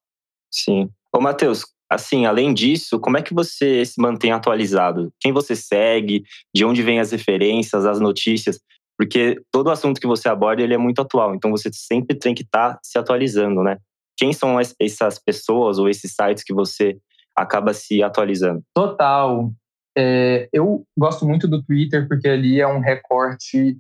Sim. 0.52 0.90
Ô, 1.14 1.22
Matheus, 1.22 1.66
assim, 1.90 2.26
além 2.26 2.54
disso, 2.54 3.00
como 3.00 3.18
é 3.18 3.22
que 3.22 3.34
você 3.34 3.86
se 3.86 4.02
mantém 4.02 4.32
atualizado? 4.32 5.12
Quem 5.20 5.32
você 5.32 5.56
segue? 5.56 6.24
De 6.54 6.66
onde 6.66 6.84
vêm 6.84 7.00
as 7.00 7.12
referências, 7.12 7.86
as 7.86 8.00
notícias? 8.00 8.60
Porque 8.98 9.42
todo 9.52 9.72
assunto 9.72 10.02
que 10.02 10.08
você 10.08 10.28
aborda, 10.28 10.62
ele 10.62 10.74
é 10.74 10.78
muito 10.78 11.02
atual. 11.02 11.34
Então, 11.34 11.50
você 11.50 11.70
sempre 11.72 12.18
tem 12.18 12.36
que 12.36 12.44
estar 12.44 12.74
tá 12.74 12.80
se 12.84 12.98
atualizando, 12.98 13.64
né? 13.64 13.78
Quem 14.18 14.34
são 14.34 14.60
essas 14.60 15.18
pessoas 15.18 15.80
ou 15.80 15.90
esses 15.90 16.14
sites 16.14 16.44
que 16.44 16.54
você 16.54 16.98
acaba 17.36 17.74
se 17.74 18.04
atualizando. 18.04 18.64
Total. 18.76 19.52
É, 19.98 20.50
eu 20.52 20.84
gosto 20.98 21.26
muito 21.26 21.48
do 21.48 21.62
Twitter 21.64 22.08
porque 22.08 22.28
ali 22.28 22.60
é 22.60 22.68
um 22.68 22.80
recorte 22.80 23.78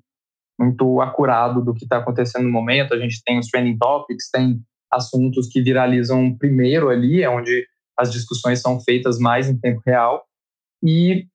muito 0.59 1.01
acurado 1.01 1.63
do 1.63 1.73
que 1.73 1.85
está 1.85 1.97
acontecendo 1.97 2.43
no 2.43 2.51
momento. 2.51 2.93
A 2.93 2.99
gente 2.99 3.21
tem 3.23 3.39
os 3.39 3.47
trending 3.47 3.77
topics, 3.77 4.29
tem 4.31 4.61
assuntos 4.91 5.47
que 5.47 5.61
viralizam 5.61 6.35
primeiro 6.37 6.89
ali, 6.89 7.23
é 7.23 7.29
onde 7.29 7.65
as 7.97 8.11
discussões 8.11 8.61
são 8.61 8.79
feitas 8.79 9.17
mais 9.17 9.49
em 9.49 9.57
tempo 9.57 9.81
real. 9.85 10.23
E 10.83 11.27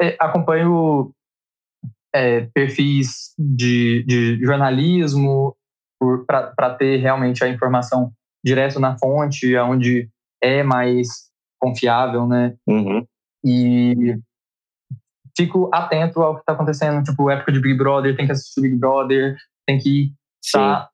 é, 0.00 0.16
acompanho 0.18 1.12
é, 2.14 2.42
perfis 2.52 3.34
de, 3.38 4.02
de 4.04 4.44
jornalismo 4.44 5.56
para 6.26 6.74
ter 6.74 6.96
realmente 6.96 7.42
a 7.42 7.48
informação 7.48 8.12
direto 8.44 8.78
na 8.78 8.96
fonte, 8.98 9.56
onde 9.56 10.08
é 10.42 10.62
mais 10.62 11.27
confiável, 11.58 12.26
né? 12.26 12.54
Uhum. 12.66 13.04
E 13.44 14.16
fico 15.36 15.70
atento 15.72 16.20
ao 16.20 16.34
que 16.34 16.40
está 16.40 16.52
acontecendo, 16.52 17.02
tipo, 17.02 17.30
época 17.30 17.52
de 17.52 17.60
Big 17.60 17.76
Brother, 17.76 18.16
tem 18.16 18.26
que 18.26 18.32
assistir 18.32 18.60
Big 18.60 18.76
Brother, 18.76 19.36
tem 19.66 19.78
que 19.78 20.12
estar 20.42 20.88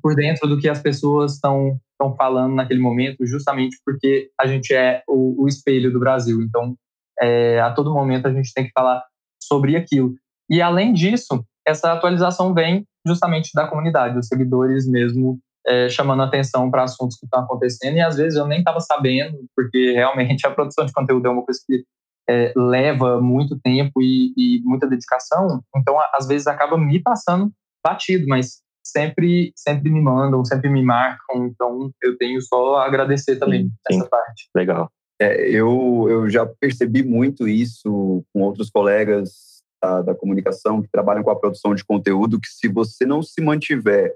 por 0.00 0.14
dentro 0.14 0.48
do 0.48 0.58
que 0.58 0.68
as 0.68 0.80
pessoas 0.80 1.34
estão 1.34 1.78
estão 1.96 2.14
falando 2.14 2.54
naquele 2.54 2.80
momento, 2.80 3.26
justamente 3.26 3.78
porque 3.84 4.30
a 4.38 4.46
gente 4.46 4.74
é 4.74 5.02
o, 5.08 5.44
o 5.44 5.48
espelho 5.48 5.90
do 5.90 5.98
Brasil. 5.98 6.42
Então, 6.42 6.76
é, 7.20 7.58
a 7.60 7.72
todo 7.72 7.94
momento 7.94 8.28
a 8.28 8.32
gente 8.32 8.52
tem 8.52 8.64
que 8.64 8.72
falar 8.76 9.02
sobre 9.42 9.76
aquilo. 9.76 10.14
E 10.50 10.60
além 10.60 10.92
disso, 10.92 11.42
essa 11.66 11.92
atualização 11.92 12.52
vem 12.52 12.86
justamente 13.06 13.50
da 13.54 13.66
comunidade, 13.66 14.18
os 14.18 14.26
seguidores 14.26 14.86
mesmo 14.86 15.40
é, 15.66 15.88
chamando 15.88 16.22
atenção 16.22 16.70
para 16.70 16.84
assuntos 16.84 17.18
que 17.18 17.26
estão 17.26 17.40
acontecendo 17.40 17.96
e 17.96 18.00
às 18.00 18.16
vezes 18.16 18.38
eu 18.38 18.46
nem 18.46 18.60
estava 18.60 18.80
sabendo, 18.80 19.38
porque 19.54 19.92
realmente 19.96 20.46
a 20.46 20.50
produção 20.50 20.86
de 20.86 20.92
conteúdo 20.92 21.26
é 21.26 21.30
uma 21.30 21.44
coisa 21.44 21.60
que 21.66 21.84
é, 22.28 22.52
leva 22.56 23.20
muito 23.20 23.58
tempo 23.60 24.02
e, 24.02 24.32
e, 24.36 24.60
muita 24.64 24.86
dedicação, 24.86 25.62
então 25.76 25.96
às 26.12 26.26
vezes 26.26 26.46
acaba 26.46 26.76
me 26.76 27.00
passando 27.00 27.52
batido, 27.84 28.26
mas 28.26 28.62
sempre 28.84 29.52
sempre 29.54 29.90
me 29.90 30.00
mandam, 30.00 30.44
sempre 30.44 30.68
me 30.68 30.82
marcam, 30.82 31.46
então 31.46 31.90
eu 32.02 32.16
tenho 32.18 32.40
só 32.40 32.76
a 32.76 32.86
agradecer 32.86 33.36
também 33.36 33.64
sim, 33.64 33.72
essa 33.90 34.04
sim. 34.04 34.10
parte. 34.10 34.48
Legal. 34.56 34.90
É, 35.20 35.48
eu, 35.48 36.06
eu 36.10 36.28
já 36.28 36.44
percebi 36.44 37.02
muito 37.02 37.48
isso 37.48 38.24
com 38.32 38.42
outros 38.42 38.70
colegas 38.70 39.56
da, 39.82 40.02
da 40.02 40.14
comunicação 40.14 40.82
que 40.82 40.90
trabalham 40.90 41.22
com 41.22 41.30
a 41.30 41.38
produção 41.38 41.74
de 41.74 41.84
conteúdo, 41.84 42.40
que 42.40 42.48
se 42.48 42.68
você 42.68 43.06
não 43.06 43.22
se 43.22 43.40
mantiver 43.40 44.14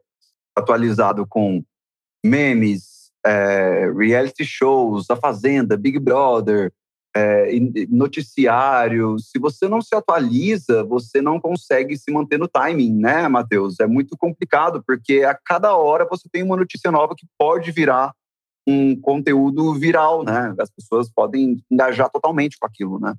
atualizado 0.57 1.27
com 1.27 1.63
memes, 2.25 3.11
é, 3.25 3.91
reality 3.97 4.45
shows, 4.45 5.11
A 5.11 5.17
Fazenda, 5.17 5.77
Big 5.77 5.99
Brother, 5.99 6.73
é, 7.15 7.51
noticiário. 7.89 9.19
Se 9.19 9.39
você 9.39 9.69
não 9.69 9.81
se 9.81 9.95
atualiza, 9.95 10.85
você 10.85 11.21
não 11.21 11.41
consegue 11.41 11.97
se 11.97 12.13
manter 12.13 12.39
no 12.39 12.49
timing, 12.49 12.97
né, 12.97 13.29
Matheus? 13.29 13.81
É 13.81 13.87
muito 13.87 14.17
complicado, 14.17 14.83
porque 14.87 15.25
a 15.25 15.35
cada 15.35 15.75
hora 15.77 16.07
você 16.09 16.29
tem 16.31 16.43
uma 16.43 16.57
notícia 16.57 16.91
nova 16.91 17.15
que 17.17 17.27
pode 17.39 17.71
virar 17.73 18.13
um 18.67 18.99
conteúdo 19.01 19.75
viral, 19.75 20.23
né? 20.23 20.55
As 20.59 20.71
pessoas 20.71 21.11
podem 21.11 21.63
engajar 21.71 22.11
totalmente 22.11 22.57
com 22.59 22.67
aquilo, 22.67 23.01
né? 23.01 23.15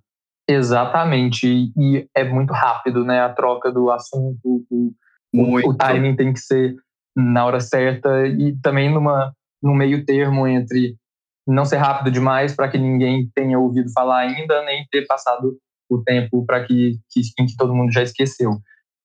Exatamente. 0.47 1.71
E 1.77 2.07
é 2.15 2.23
muito 2.23 2.53
rápido, 2.53 3.03
né? 3.03 3.21
A 3.21 3.29
troca 3.29 3.71
do 3.71 3.91
assunto, 3.91 4.65
o, 4.69 4.93
o 5.33 5.73
timing 5.73 6.15
tem 6.15 6.33
que 6.33 6.39
ser 6.39 6.75
na 7.15 7.45
hora 7.45 7.59
certa 7.59 8.25
e 8.27 8.55
também 8.61 8.91
numa 8.91 9.33
no 9.61 9.75
meio 9.75 10.05
termo 10.05 10.47
entre 10.47 10.95
não 11.47 11.65
ser 11.65 11.77
rápido 11.77 12.11
demais 12.11 12.55
para 12.55 12.69
que 12.69 12.77
ninguém 12.77 13.29
tenha 13.35 13.59
ouvido 13.59 13.91
falar 13.91 14.19
ainda, 14.19 14.63
nem 14.63 14.85
ter 14.91 15.05
passado 15.05 15.57
o 15.89 16.01
tempo 16.01 16.45
para 16.45 16.63
que, 16.63 16.97
que, 17.11 17.21
em 17.39 17.45
que 17.45 17.55
todo 17.57 17.75
mundo 17.75 17.91
já 17.91 18.01
esqueceu. 18.01 18.59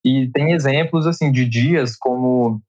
E 0.04 0.30
tem 0.32 0.52
exemplos 0.52 1.06
assim 1.06 1.32
de 1.32 1.44
dias 1.48 1.96
como 1.96 2.60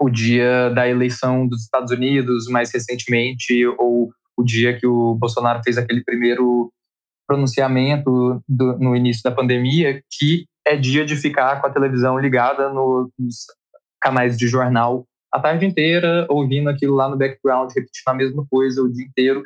o 0.00 0.10
dia 0.10 0.70
da 0.70 0.88
eleição 0.88 1.46
dos 1.46 1.62
Estados 1.62 1.92
Unidos 1.92 2.46
mais 2.48 2.72
recentemente 2.72 3.64
ou 3.78 4.10
o 4.36 4.42
dia 4.42 4.76
que 4.78 4.86
o 4.86 5.14
Bolsonaro 5.14 5.62
fez 5.62 5.78
aquele 5.78 6.02
primeiro 6.02 6.72
pronunciamento 7.26 8.42
do, 8.48 8.76
no 8.78 8.96
início 8.96 9.22
da 9.22 9.30
pandemia 9.30 10.02
que 10.10 10.46
é 10.66 10.76
dia 10.76 11.04
de 11.04 11.14
ficar 11.14 11.60
com 11.60 11.66
a 11.66 11.72
televisão 11.72 12.18
ligada 12.18 12.70
no, 12.70 13.08
nos 13.18 13.46
canais 14.04 14.36
de 14.36 14.46
jornal 14.46 15.06
a 15.32 15.40
tarde 15.40 15.66
inteira, 15.66 16.26
ouvindo 16.30 16.70
aquilo 16.70 16.94
lá 16.94 17.08
no 17.08 17.16
background, 17.16 17.68
repetindo 17.70 18.06
a 18.06 18.14
mesma 18.14 18.46
coisa 18.48 18.80
o 18.80 18.92
dia 18.92 19.04
inteiro, 19.04 19.42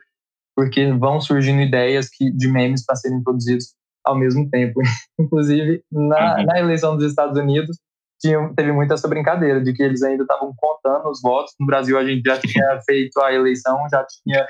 porque 0.55 0.92
vão 0.92 1.18
surgindo 1.18 1.62
ideias 1.62 2.11
que, 2.11 2.31
de 2.31 2.47
memes 2.47 2.85
para 2.85 2.97
serem 2.97 3.23
produzidos 3.23 3.75
ao 4.05 4.18
mesmo 4.18 4.51
tempo. 4.51 4.81
Inclusive, 5.18 5.83
na, 5.90 6.37
uhum. 6.37 6.44
na 6.44 6.59
eleição 6.59 6.94
dos 6.94 7.07
Estados 7.07 7.38
Unidos, 7.38 7.79
tinha, 8.21 8.53
teve 8.55 8.71
muita 8.71 8.94
essa 8.94 9.09
brincadeira 9.09 9.62
de 9.62 9.73
que 9.73 9.83
eles 9.83 10.03
ainda 10.03 10.25
estavam 10.25 10.53
contando 10.59 11.09
os 11.09 11.23
votos. 11.23 11.55
No 11.59 11.66
Brasil, 11.66 11.97
a 11.97 12.05
gente 12.05 12.23
já 12.23 12.38
tinha 12.38 12.79
feito 12.85 13.18
a 13.23 13.33
eleição, 13.33 13.79
já 13.90 14.05
tinha 14.05 14.47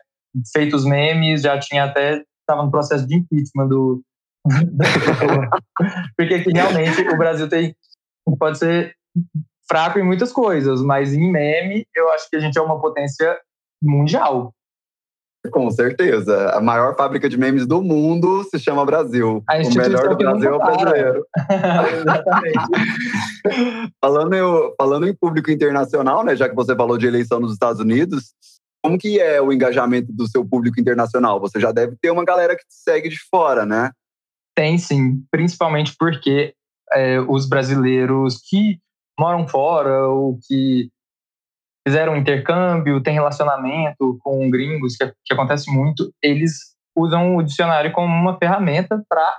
feito 0.53 0.75
os 0.75 0.85
memes, 0.85 1.43
já 1.43 1.57
tinha 1.61 1.85
até 1.85 2.25
estava 2.41 2.65
no 2.65 2.71
processo 2.71 3.07
de 3.07 3.15
impeachment 3.15 3.69
do, 3.69 4.03
porque 6.17 6.35
aqui 6.35 6.51
realmente 6.51 7.01
o 7.03 7.19
Brasil 7.19 7.49
tem 7.49 7.77
pode 8.39 8.59
ser 8.59 8.95
fraco 9.69 9.99
em 9.99 10.03
muitas 10.03 10.33
coisas, 10.33 10.83
mas 10.83 11.13
em 11.13 11.31
meme 11.31 11.87
eu 11.95 12.11
acho 12.13 12.29
que 12.29 12.37
a 12.37 12.41
gente 12.41 12.59
é 12.59 12.63
uma 12.63 12.81
potência 12.81 13.39
mundial. 13.83 14.53
Com 15.53 15.71
certeza. 15.71 16.51
A 16.51 16.61
maior 16.61 16.97
fábrica 16.97 17.29
de 17.29 17.39
memes 17.39 17.67
do 17.67 17.81
mundo 17.81 18.45
se 18.45 18.59
chama 18.59 18.85
Brasil. 18.85 19.43
o 19.49 19.79
melhor 19.79 20.09
do 20.09 20.17
Brasil 20.17 20.51
é 20.51 20.55
o 20.55 20.59
brasileiro. 20.59 21.27
Exatamente. 22.01 22.59
falando, 24.03 24.35
em, 24.35 24.75
falando 24.77 25.09
em 25.09 25.15
público 25.15 25.51
internacional, 25.51 26.25
né, 26.25 26.35
já 26.35 26.49
que 26.49 26.57
você 26.57 26.75
falou 26.75 26.99
de 26.99 27.07
eleição 27.07 27.39
nos 27.39 27.53
Estados 27.53 27.81
Unidos, 27.81 28.35
como 28.83 28.99
que 28.99 29.21
é 29.21 29.41
o 29.41 29.53
engajamento 29.53 30.13
do 30.13 30.29
seu 30.29 30.45
público 30.45 30.81
internacional? 30.81 31.41
Você 31.41 31.61
já 31.61 31.73
deve 31.73 31.97
ter 32.01 32.11
uma 32.11 32.25
galera 32.25 32.57
que 32.57 32.63
te 32.63 32.75
segue 32.75 33.09
de 33.09 33.19
fora, 33.31 33.65
né? 33.65 33.93
Tem 34.57 34.77
sim, 34.77 35.23
principalmente 35.31 35.95
porque 35.99 36.53
é, 36.93 37.21
os 37.21 37.49
brasileiros 37.49 38.41
que 38.49 38.79
moram 39.19 39.47
fora 39.49 40.07
ou 40.07 40.39
que 40.47 40.91
fizeram 41.87 42.17
intercâmbio, 42.17 43.03
têm 43.03 43.15
relacionamento 43.15 44.19
com 44.23 44.51
gringos, 44.51 44.97
que, 44.97 45.11
que 45.25 45.35
acontece 45.35 45.71
muito, 45.71 46.13
eles 46.23 46.77
usam 46.97 47.37
o 47.37 47.43
dicionário 47.43 47.93
como 47.93 48.13
uma 48.13 48.39
ferramenta 48.39 49.03
para 49.09 49.33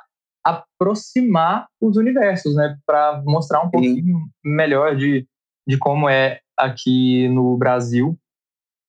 aproximar 0.44 1.68
os 1.82 1.98
universos, 1.98 2.56
né? 2.56 2.78
Para 2.86 3.22
mostrar 3.26 3.62
um 3.62 3.70
pouquinho 3.70 4.26
melhor 4.44 4.96
de, 4.96 5.28
de 5.68 5.78
como 5.78 6.10
é 6.10 6.40
aqui 6.58 7.28
no 7.30 7.58
Brasil. 7.58 8.18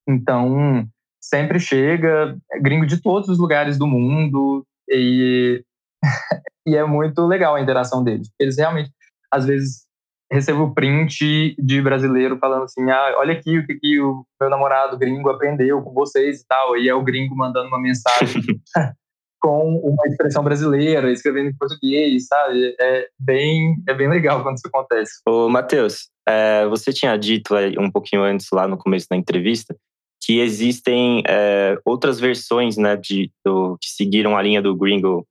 Então, 0.08 0.88
sempre 1.20 1.60
chega 1.60 2.36
gringo 2.62 2.86
de 2.86 3.02
todos 3.02 3.28
os 3.28 3.38
lugares 3.38 3.78
do 3.78 3.86
mundo 3.86 4.64
e, 4.88 5.62
e 6.66 6.76
é 6.76 6.84
muito 6.84 7.26
legal 7.26 7.56
a 7.56 7.60
interação 7.60 8.02
deles. 8.02 8.30
Eles 8.40 8.56
realmente, 8.56 8.90
às 9.30 9.44
vezes, 9.44 9.86
recebo 10.30 10.72
print 10.72 11.56
de 11.58 11.82
brasileiro 11.82 12.38
falando 12.38 12.64
assim: 12.64 12.88
ah, 12.90 13.14
olha 13.18 13.32
aqui 13.32 13.58
o 13.58 13.66
que, 13.66 13.74
que 13.74 14.00
o 14.00 14.24
meu 14.40 14.48
namorado 14.48 14.98
gringo 14.98 15.28
aprendeu 15.28 15.82
com 15.82 15.92
vocês 15.92 16.40
e 16.40 16.46
tal. 16.46 16.76
E 16.76 16.88
é 16.88 16.94
o 16.94 17.02
gringo 17.02 17.36
mandando 17.36 17.68
uma 17.68 17.80
mensagem 17.80 18.42
com 19.40 19.78
uma 19.78 20.06
expressão 20.06 20.44
brasileira, 20.44 21.10
escrevendo 21.10 21.50
em 21.50 21.56
português, 21.56 22.26
sabe? 22.26 22.76
É 22.78 23.08
bem, 23.18 23.74
é 23.88 23.94
bem 23.94 24.08
legal 24.08 24.42
quando 24.42 24.56
isso 24.56 24.68
acontece. 24.68 25.12
Ô, 25.26 25.48
Matheus, 25.48 26.10
é, 26.28 26.66
você 26.66 26.92
tinha 26.92 27.16
dito 27.16 27.54
um 27.78 27.90
pouquinho 27.90 28.22
antes, 28.22 28.48
lá 28.52 28.68
no 28.68 28.76
começo 28.76 29.06
da 29.10 29.16
entrevista, 29.16 29.74
que 30.22 30.38
existem 30.38 31.22
é, 31.26 31.78
outras 31.84 32.20
versões 32.20 32.76
né, 32.76 32.96
de, 32.96 33.32
do, 33.44 33.78
que 33.80 33.88
seguiram 33.88 34.36
a 34.36 34.42
linha 34.42 34.60
do 34.60 34.76
gringo 34.76 35.26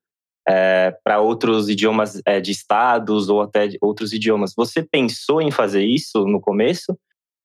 é, 0.50 0.98
para 1.04 1.20
outros 1.20 1.70
idiomas 1.70 2.20
é, 2.26 2.42
de 2.42 2.52
estados 2.52 3.30
ou 3.30 3.42
até 3.42 3.70
outros 3.80 4.12
idiomas. 4.12 4.54
Você 4.58 4.82
pensou 4.82 5.42
em 5.42 5.52
fazer 5.52 5.84
isso 5.84 6.26
no 6.26 6.42
começo 6.42 6.98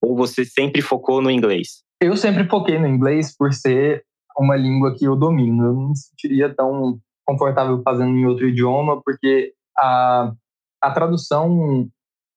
ou 0.03 0.17
você 0.17 0.45
sempre 0.45 0.81
focou 0.81 1.21
no 1.21 1.31
inglês? 1.31 1.83
Eu 2.01 2.17
sempre 2.17 2.49
foquei 2.49 2.79
no 2.79 2.89
inglês 2.89 3.37
por 3.37 3.53
ser 3.53 4.03
uma 4.39 4.57
língua 4.57 4.95
que 4.97 5.05
eu 5.05 5.15
domino. 5.15 5.67
Eu 5.67 5.73
não 5.75 5.89
me 5.91 5.97
sentiria 5.97 6.55
tão 6.55 6.99
confortável 7.27 7.83
fazendo 7.83 8.17
em 8.17 8.27
outro 8.27 8.49
idioma 8.49 9.01
porque 9.05 9.53
a, 9.77 10.33
a 10.83 10.91
tradução, 10.91 11.87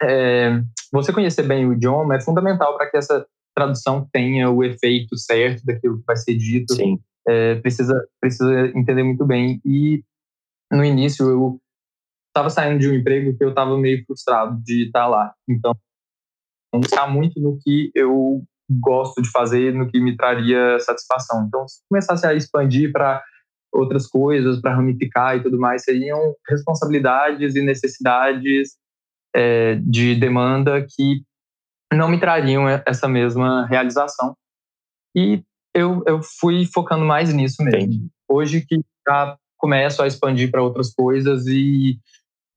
é, 0.02 0.62
você 0.92 1.14
conhecer 1.14 1.44
bem 1.44 1.66
o 1.66 1.74
idioma 1.74 2.16
é 2.16 2.22
fundamental 2.22 2.76
para 2.78 2.90
que 2.90 2.98
essa 2.98 3.26
tradução 3.56 4.08
tenha 4.12 4.50
o 4.50 4.64
efeito 4.64 5.18
certo 5.18 5.66
daquilo 5.66 6.00
que 6.00 6.06
vai 6.06 6.18
ser 6.18 6.36
dito. 6.36 6.74
Sim. 6.74 7.00
É, 7.26 7.56
precisa, 7.56 8.06
precisa 8.22 8.68
entender 8.76 9.04
muito 9.04 9.26
bem. 9.26 9.62
E 9.66 10.04
no 10.72 10.84
início 10.84 11.30
eu 11.30 11.60
estava 12.28 12.50
saindo 12.50 12.80
de 12.80 12.90
um 12.90 12.94
emprego 12.94 13.36
que 13.36 13.44
eu 13.44 13.50
estava 13.50 13.78
meio 13.78 14.04
frustrado 14.06 14.62
de 14.64 14.88
estar 14.88 15.02
tá 15.02 15.08
lá. 15.08 15.34
Então, 15.50 15.74
pensar 16.72 17.08
muito 17.08 17.40
no 17.40 17.58
que 17.60 17.92
eu 17.96 18.44
gosto 18.70 19.22
de 19.22 19.30
fazer, 19.32 19.74
no 19.74 19.90
que 19.90 20.00
me 20.00 20.16
traria 20.16 20.80
satisfação. 20.80 21.46
Então, 21.48 21.68
se 21.68 21.82
começasse 21.90 22.28
a 22.28 22.34
expandir 22.34 22.92
para 22.92 23.24
outras 23.74 24.08
coisas, 24.08 24.62
para 24.62 24.76
ramificar 24.76 25.38
e 25.38 25.44
tudo 25.44 25.58
mais, 25.60 25.84
seriam 25.84 26.36
responsabilidades 26.48 27.56
e 27.56 27.62
necessidades 27.62 28.76
é, 29.36 29.76
de 29.76 30.16
demanda 30.16 30.86
que 30.86 31.24
não 31.94 32.10
me 32.10 32.20
trariam 32.20 32.68
essa 32.86 33.08
mesma 33.08 33.66
realização. 33.66 34.36
E 35.16 35.44
eu, 35.74 36.04
eu 36.06 36.22
fui 36.22 36.66
focando 36.66 37.06
mais 37.06 37.34
nisso 37.34 37.64
mesmo. 37.64 37.80
Entendi. 37.80 38.08
Hoje 38.30 38.66
que 38.66 38.82
já 39.08 39.38
começo 39.58 40.02
a 40.02 40.08
expandir 40.08 40.52
para 40.52 40.64
outras 40.64 40.94
coisas 40.94 41.46
e 41.48 42.00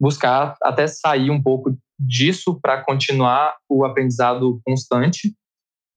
buscar 0.01 0.57
até 0.63 0.87
sair 0.87 1.31
um 1.31 1.43
pouco 1.43 1.77
disso 1.99 2.59
para 2.61 2.83
continuar 2.83 3.57
o 3.69 3.85
aprendizado 3.85 4.61
constante, 4.65 5.35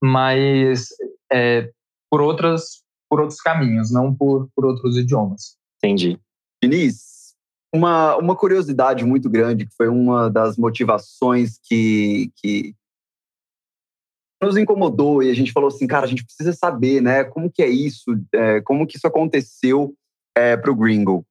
mas 0.02 0.90
é, 1.32 1.70
por 2.10 2.22
outras 2.22 2.84
por 3.10 3.22
outros 3.22 3.40
caminhos, 3.40 3.92
não 3.92 4.12
por, 4.12 4.50
por 4.56 4.66
outros 4.66 4.98
idiomas. 4.98 5.56
Entendi. 5.78 6.20
Diniz, 6.64 7.36
uma, 7.72 8.18
uma 8.18 8.36
curiosidade 8.36 9.06
muito 9.06 9.30
grande, 9.30 9.68
que 9.68 9.76
foi 9.76 9.88
uma 9.88 10.32
das 10.32 10.58
motivações 10.58 11.60
que, 11.62 12.32
que 12.38 12.74
nos 14.42 14.58
incomodou 14.58 15.22
e 15.22 15.30
a 15.30 15.34
gente 15.36 15.52
falou 15.52 15.68
assim, 15.68 15.86
cara, 15.86 16.06
a 16.06 16.10
gente 16.10 16.26
precisa 16.26 16.54
saber, 16.54 17.02
né, 17.02 17.24
como 17.24 17.52
que 17.52 17.62
é 17.62 17.70
isso, 17.70 18.20
é, 18.34 18.62
como 18.62 18.88
que 18.88 18.98
isso 18.98 19.06
aconteceu 19.06 19.94
é, 20.36 20.58
para 20.58 20.72
o 20.72 20.76
Gringo 20.76 21.26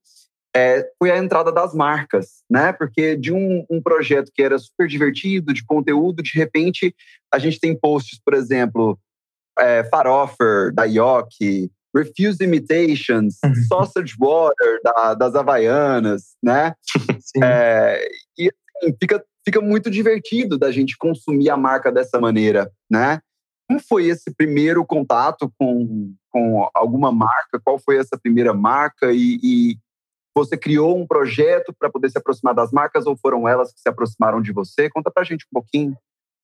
é, 0.55 0.87
foi 0.99 1.11
a 1.11 1.17
entrada 1.17 1.51
das 1.51 1.75
marcas, 1.75 2.43
né? 2.49 2.73
Porque 2.73 3.17
de 3.17 3.33
um, 3.33 3.65
um, 3.71 3.81
projeto 3.83 4.31
que 4.35 4.43
era 4.43 4.59
super 4.59 4.87
divertido, 4.87 5.55
de 5.55 5.65
conteúdo, 5.65 6.23
de 6.23 6.33
repente 6.35 6.95
a 7.33 7.39
gente 7.39 7.59
tem 7.59 7.79
posts, 7.79 8.21
por 8.23 8.35
exemplo, 8.35 8.99
é, 9.59 9.85
Farofer, 9.85 10.73
da 10.73 10.85
Yoki, 10.85 11.71
Refuse 11.95 12.43
Imitations, 12.43 13.39
uhum. 13.45 13.55
Sausage 13.67 14.15
Water, 14.19 14.81
da, 14.83 15.15
das 15.15 15.35
Havaianas, 15.35 16.35
né? 16.43 16.75
É, 17.43 18.07
e 18.37 18.51
assim, 18.77 18.95
fica, 19.01 19.25
fica 19.43 19.59
muito 19.59 19.91
divertido 19.91 20.59
da 20.59 20.71
gente 20.71 20.99
consumir 20.99 21.49
a 21.49 21.57
marca 21.57 21.91
dessa 21.91 22.21
maneira, 22.21 22.71
né? 22.91 23.21
Como 23.73 23.81
foi 23.81 24.07
esse 24.09 24.35
primeiro 24.35 24.85
contato 24.85 25.51
com, 25.59 26.15
com 26.31 26.69
alguma 26.75 27.11
marca? 27.11 27.59
Qual 27.65 27.79
foi 27.79 27.97
essa 27.97 28.19
primeira 28.23 28.53
marca? 28.53 29.13
E, 29.13 29.39
e 29.43 29.77
você 30.37 30.59
criou 30.59 30.99
um 30.99 31.07
projeto 31.07 31.75
para 31.79 31.89
poder 31.89 32.11
se 32.11 32.19
aproximar 32.19 32.55
das 32.55 32.71
marcas 32.71 33.07
ou 33.07 33.17
foram 33.17 33.49
elas 33.49 33.73
que 33.73 33.81
se 33.81 33.89
aproximaram 33.89 34.43
de 34.43 34.53
você? 34.53 34.91
Conta 34.91 35.11
para 35.11 35.23
a 35.23 35.25
gente 35.25 35.47
um 35.47 35.55
pouquinho. 35.59 35.97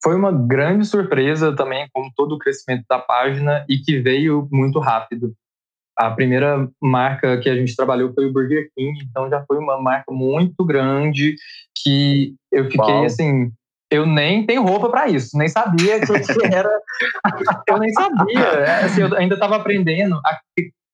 Foi 0.03 0.14
uma 0.14 0.33
grande 0.33 0.87
surpresa 0.87 1.55
também, 1.55 1.87
como 1.93 2.11
todo 2.17 2.35
o 2.35 2.38
crescimento 2.38 2.87
da 2.88 2.99
página 2.99 3.67
e 3.69 3.77
que 3.77 4.01
veio 4.01 4.49
muito 4.51 4.79
rápido. 4.79 5.35
A 5.99 6.11
primeira 6.11 6.67
marca 6.81 7.38
que 7.41 7.51
a 7.51 7.57
gente 7.57 7.77
trabalhou 7.77 8.14
foi 8.14 8.25
o 8.25 8.33
Burger 8.33 8.71
King, 8.75 9.05
então 9.05 9.29
já 9.29 9.45
foi 9.45 9.59
uma 9.59 9.79
marca 9.79 10.11
muito 10.11 10.64
grande 10.64 11.35
que 11.85 12.37
eu 12.51 12.64
fiquei 12.71 12.95
Uau. 12.95 13.05
assim, 13.05 13.53
eu 13.90 14.07
nem 14.07 14.44
tenho 14.44 14.62
roupa 14.62 14.90
para 14.90 15.09
isso, 15.09 15.37
nem 15.37 15.48
sabia 15.48 16.01
que 16.01 16.12
era. 16.55 16.70
eu 17.68 17.79
nem 17.79 17.92
sabia. 17.92 18.38
É, 18.38 18.85
assim, 18.85 19.03
eu 19.03 19.16
ainda 19.16 19.35
estava 19.35 19.57
aprendendo 19.57 20.20
a 20.24 20.38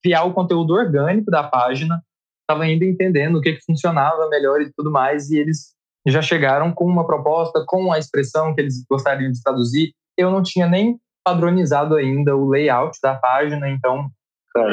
criar 0.02 0.24
o 0.24 0.33
conteúdo 0.33 0.74
orgânico 0.74 1.30
da 1.30 1.42
página, 1.42 2.00
estava 2.42 2.64
ainda 2.64 2.85
entendendo 2.85 3.37
o 3.37 3.40
que, 3.40 3.54
que 3.54 3.64
funcionava 3.64 4.28
melhor 4.28 4.61
e 4.61 4.70
tudo 4.76 4.90
mais, 4.90 5.30
e 5.30 5.38
eles 5.38 5.74
já 6.07 6.22
chegaram 6.22 6.72
com 6.72 6.85
uma 6.85 7.07
proposta, 7.07 7.64
com 7.66 7.92
a 7.92 7.98
expressão 7.98 8.54
que 8.54 8.61
eles 8.61 8.85
gostariam 8.88 9.33
de 9.33 9.42
traduzir. 9.42 9.92
Eu 10.16 10.30
não 10.30 10.42
tinha 10.42 10.68
nem 10.68 10.98
padronizado 11.24 11.96
ainda 11.96 12.37
o 12.37 12.48
layout 12.48 12.98
da 13.02 13.14
página, 13.14 13.68
então 13.70 14.09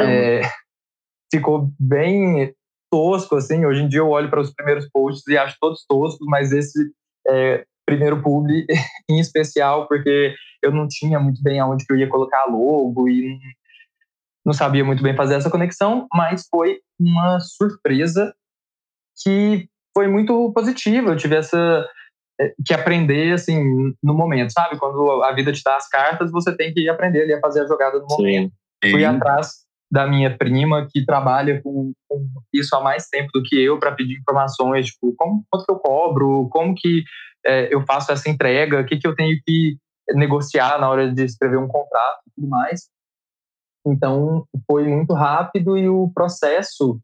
é, 0.02 0.42
ficou 1.34 1.72
bem 1.80 2.54
tosco, 2.92 3.38
assim. 3.38 3.66
Hoje 3.66 3.82
em 3.82 3.88
dia 3.88 4.02
eu 4.02 4.10
olho 4.10 4.30
para 4.30 4.42
os 4.42 4.54
primeiros 4.54 4.88
posts 4.92 5.26
e 5.28 5.38
acho 5.38 5.56
todos 5.60 5.86
toscos, 5.88 6.28
mas 6.28 6.52
esse 6.52 6.92
é, 7.28 7.66
primeiro 7.86 8.22
publi 8.22 8.66
em 9.10 9.20
especial, 9.20 9.88
porque 9.88 10.34
eu 10.62 10.72
não 10.72 10.88
tinha 10.88 11.20
muito 11.20 11.42
bem 11.42 11.60
aonde 11.60 11.86
que 11.86 11.94
eu 11.94 11.98
ia 11.98 12.10
colocar 12.10 12.46
logo 12.46 13.10
e 13.10 13.38
não 14.46 14.54
sabia 14.54 14.84
muito 14.84 15.04
bem 15.04 15.16
fazer 15.16 15.36
essa 15.36 15.50
conexão, 15.50 16.08
mas 16.14 16.48
foi 16.50 16.80
uma 17.00 17.40
surpresa 17.40 18.34
que 19.24 19.68
foi 19.96 20.08
muito 20.08 20.52
positiva. 20.54 21.12
Eu 21.12 21.18
tive 21.18 21.36
essa 21.36 21.88
eh, 22.40 22.54
que 22.66 22.74
aprender 22.74 23.34
assim 23.34 23.94
no 24.02 24.14
momento, 24.14 24.52
sabe? 24.52 24.80
Quando 24.80 25.24
a 25.24 25.32
vida 25.34 25.52
te 25.52 25.62
dá 25.64 25.76
as 25.76 25.88
cartas, 25.88 26.32
você 26.32 26.56
tem 26.56 26.74
que 26.74 26.90
aprender 26.90 27.24
ali 27.24 27.34
a 27.34 27.40
fazer 27.40 27.62
a 27.62 27.68
jogada 27.68 28.00
no 28.00 28.08
momento. 28.08 28.52
Sim. 28.84 28.92
Fui 28.92 29.06
atrás 29.06 29.62
da 29.92 30.08
minha 30.08 30.36
prima 30.36 30.88
que 30.90 31.06
trabalha 31.06 31.62
com, 31.62 31.92
com 32.08 32.28
isso 32.54 32.76
há 32.76 32.82
mais 32.82 33.10
tempo 33.10 33.30
do 33.34 33.44
que 33.44 33.62
eu 33.62 33.78
para 33.78 33.92
pedir 33.92 34.18
informações, 34.18 34.88
tipo, 34.88 35.14
como, 35.18 35.46
quanto 35.52 35.66
que 35.66 35.72
eu 35.72 35.80
cobro, 35.80 36.48
como 36.50 36.74
que 36.74 37.04
é, 37.46 37.74
eu 37.74 37.84
faço 37.86 38.12
essa 38.12 38.30
entrega, 38.30 38.82
o 38.82 38.86
que, 38.86 38.98
que 38.98 39.08
eu 39.08 39.16
tenho 39.16 39.38
que 39.46 39.78
negociar 40.14 40.80
na 40.80 40.90
hora 40.90 41.12
de 41.12 41.24
escrever 41.24 41.58
um 41.58 41.68
contrato 41.68 42.22
e 42.28 42.32
tudo 42.36 42.48
mais. 42.48 42.90
Então, 43.86 44.46
foi 44.70 44.88
muito 44.88 45.14
rápido 45.14 45.78
e 45.78 45.90
o 45.90 46.12
processo 46.14 47.00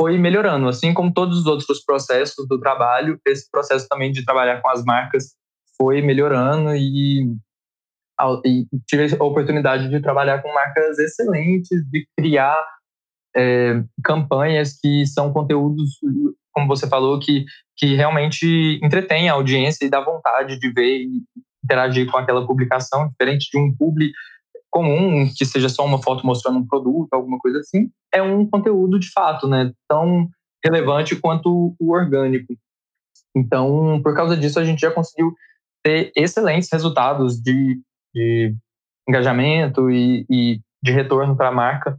foi 0.00 0.18
melhorando. 0.18 0.68
Assim 0.68 0.94
como 0.94 1.12
todos 1.12 1.38
os 1.38 1.46
outros 1.46 1.84
processos 1.84 2.46
do 2.48 2.58
trabalho, 2.58 3.20
esse 3.26 3.48
processo 3.50 3.86
também 3.88 4.12
de 4.12 4.24
trabalhar 4.24 4.60
com 4.60 4.68
as 4.68 4.84
marcas 4.84 5.34
foi 5.76 6.02
melhorando 6.02 6.74
e 6.74 7.36
e 8.44 8.66
tive 8.88 9.14
a 9.14 9.24
oportunidade 9.24 9.88
de 9.88 10.00
trabalhar 10.00 10.42
com 10.42 10.52
marcas 10.52 10.98
excelentes, 10.98 11.84
de 11.88 12.04
criar 12.18 12.58
é, 13.36 13.84
campanhas 14.02 14.76
que 14.80 15.06
são 15.06 15.32
conteúdos, 15.32 15.98
como 16.52 16.66
você 16.66 16.88
falou, 16.88 17.20
que, 17.20 17.44
que 17.78 17.94
realmente 17.94 18.78
entretêm 18.82 19.28
a 19.28 19.34
audiência 19.34 19.84
e 19.84 19.90
dá 19.90 20.00
vontade 20.00 20.58
de 20.58 20.70
ver 20.72 21.02
e 21.02 21.22
interagir 21.64 22.10
com 22.10 22.18
aquela 22.18 22.46
publicação, 22.46 23.08
diferente 23.08 23.48
de 23.50 23.58
um 23.58 23.74
publi 23.74 24.12
comum, 24.70 25.28
que 25.34 25.46
seja 25.46 25.68
só 25.68 25.84
uma 25.84 26.02
foto 26.02 26.26
mostrando 26.26 26.58
um 26.58 26.66
produto, 26.66 27.12
alguma 27.12 27.38
coisa 27.38 27.60
assim, 27.60 27.90
é 28.12 28.22
um 28.22 28.46
conteúdo 28.46 28.98
de 28.98 29.10
fato, 29.10 29.48
né? 29.48 29.72
Tão 29.88 30.28
relevante 30.64 31.16
quanto 31.16 31.74
o 31.78 31.92
orgânico. 31.92 32.54
Então, 33.34 34.00
por 34.02 34.14
causa 34.14 34.36
disso, 34.36 34.58
a 34.58 34.64
gente 34.64 34.80
já 34.80 34.90
conseguiu 34.90 35.32
ter 35.82 36.12
excelentes 36.16 36.68
resultados 36.70 37.40
de 37.40 37.80
de 38.14 38.54
engajamento 39.08 39.90
e, 39.90 40.26
e 40.30 40.60
de 40.82 40.92
retorno 40.92 41.36
para 41.36 41.48
a 41.48 41.52
marca, 41.52 41.98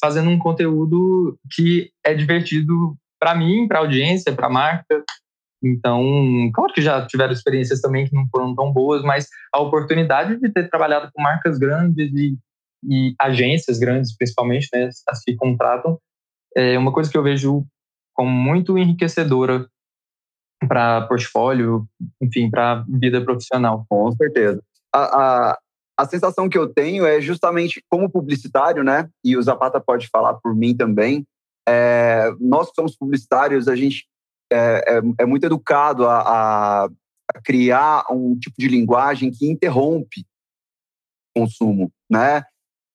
fazendo 0.00 0.30
um 0.30 0.38
conteúdo 0.38 1.38
que 1.54 1.90
é 2.04 2.14
divertido 2.14 2.96
para 3.18 3.34
mim, 3.34 3.66
para 3.66 3.78
a 3.78 3.82
audiência, 3.82 4.34
para 4.34 4.46
a 4.46 4.50
marca. 4.50 5.04
Então, 5.62 6.02
claro 6.54 6.72
que 6.72 6.80
já 6.80 7.04
tiveram 7.06 7.32
experiências 7.32 7.80
também 7.80 8.06
que 8.06 8.14
não 8.14 8.26
foram 8.30 8.54
tão 8.54 8.72
boas, 8.72 9.02
mas 9.02 9.28
a 9.52 9.60
oportunidade 9.60 10.38
de 10.38 10.52
ter 10.52 10.68
trabalhado 10.68 11.10
com 11.12 11.20
marcas 11.20 11.58
grandes 11.58 12.12
e, 12.14 12.38
e 12.84 13.14
agências 13.18 13.78
grandes, 13.78 14.16
principalmente, 14.16 14.68
né, 14.72 14.88
as 15.08 15.20
que 15.22 15.34
contratam, 15.34 15.98
é 16.56 16.78
uma 16.78 16.92
coisa 16.92 17.10
que 17.10 17.18
eu 17.18 17.22
vejo 17.22 17.66
como 18.14 18.30
muito 18.30 18.78
enriquecedora 18.78 19.68
para 20.68 21.06
portfólio, 21.06 21.86
enfim, 22.20 22.48
para 22.50 22.84
vida 22.88 23.20
profissional. 23.24 23.84
Com 23.88 24.12
certeza 24.12 24.62
a, 24.92 25.50
a, 25.50 25.58
a 25.98 26.06
sensação 26.06 26.48
que 26.48 26.58
eu 26.58 26.72
tenho 26.72 27.06
é 27.06 27.20
justamente 27.20 27.82
como 27.88 28.10
publicitário, 28.10 28.82
né? 28.82 29.08
E 29.24 29.36
o 29.36 29.42
Zapata 29.42 29.80
pode 29.80 30.08
falar 30.08 30.34
por 30.34 30.54
mim 30.54 30.76
também. 30.76 31.24
É, 31.68 32.32
nós 32.40 32.70
que 32.70 32.76
somos 32.76 32.96
publicitários, 32.96 33.68
a 33.68 33.76
gente 33.76 34.06
é, 34.50 34.84
é, 34.86 35.22
é 35.22 35.26
muito 35.26 35.44
educado 35.44 36.06
a, 36.06 36.86
a, 36.86 36.88
criar 37.44 38.06
um 38.10 38.38
tipo 38.38 38.56
de 38.58 38.68
linguagem 38.68 39.30
que 39.30 39.46
interrompe 39.46 40.24
o 41.36 41.40
consumo, 41.40 41.92
né? 42.10 42.42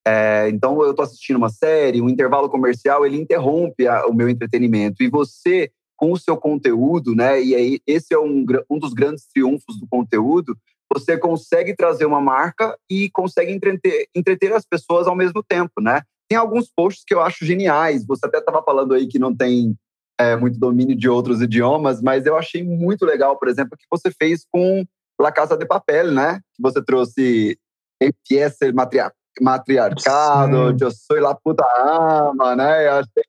É, 0.05 0.49
então, 0.49 0.81
eu 0.81 0.89
estou 0.89 1.03
assistindo 1.03 1.37
uma 1.37 1.49
série, 1.49 2.01
um 2.01 2.09
intervalo 2.09 2.49
comercial, 2.49 3.05
ele 3.05 3.17
interrompe 3.17 3.87
a, 3.87 4.07
o 4.07 4.13
meu 4.13 4.27
entretenimento. 4.27 5.03
E 5.03 5.07
você, 5.07 5.71
com 5.95 6.11
o 6.11 6.17
seu 6.17 6.35
conteúdo, 6.35 7.15
né? 7.15 7.41
E 7.41 7.55
aí, 7.55 7.79
esse 7.85 8.13
é 8.13 8.19
um, 8.19 8.43
um 8.69 8.79
dos 8.79 8.93
grandes 8.93 9.27
triunfos 9.27 9.79
do 9.79 9.87
conteúdo, 9.87 10.57
você 10.91 11.17
consegue 11.17 11.75
trazer 11.75 12.05
uma 12.05 12.19
marca 12.19 12.77
e 12.89 13.09
consegue 13.11 13.51
entreter, 13.51 14.07
entreter 14.15 14.51
as 14.53 14.65
pessoas 14.65 15.07
ao 15.07 15.15
mesmo 15.15 15.43
tempo, 15.43 15.79
né? 15.79 16.01
Tem 16.33 16.39
alguns 16.39 16.67
posts 16.75 17.03
que 17.05 17.13
eu 17.13 17.21
acho 17.21 17.45
geniais. 17.45 18.03
Você 18.07 18.25
até 18.25 18.39
estava 18.39 18.63
falando 18.63 18.95
aí 18.95 19.05
que 19.05 19.19
não 19.19 19.35
tem 19.35 19.75
é, 20.19 20.35
muito 20.35 20.57
domínio 20.57 20.95
de 20.95 21.07
outros 21.07 21.43
idiomas, 21.43 22.01
mas 22.01 22.25
eu 22.25 22.35
achei 22.35 22.63
muito 22.63 23.05
legal, 23.05 23.37
por 23.37 23.47
exemplo, 23.47 23.77
que 23.77 23.85
você 23.87 24.09
fez 24.11 24.43
com 24.51 24.83
La 25.21 25.31
Casa 25.31 25.55
de 25.55 25.63
Papel, 25.63 26.11
né? 26.11 26.39
Que 26.55 26.61
você 26.61 26.83
trouxe 26.83 27.55
Empieza 28.01 28.65
el 28.65 28.73
matriarcado, 28.73 30.71
Sim. 30.71 30.77
Eu 30.81 30.91
sou 30.91 31.19
la 31.19 31.35
puta 31.35 31.63
ama, 31.77 32.55
né? 32.55 32.87
Eu 32.87 32.93
achei, 32.93 33.23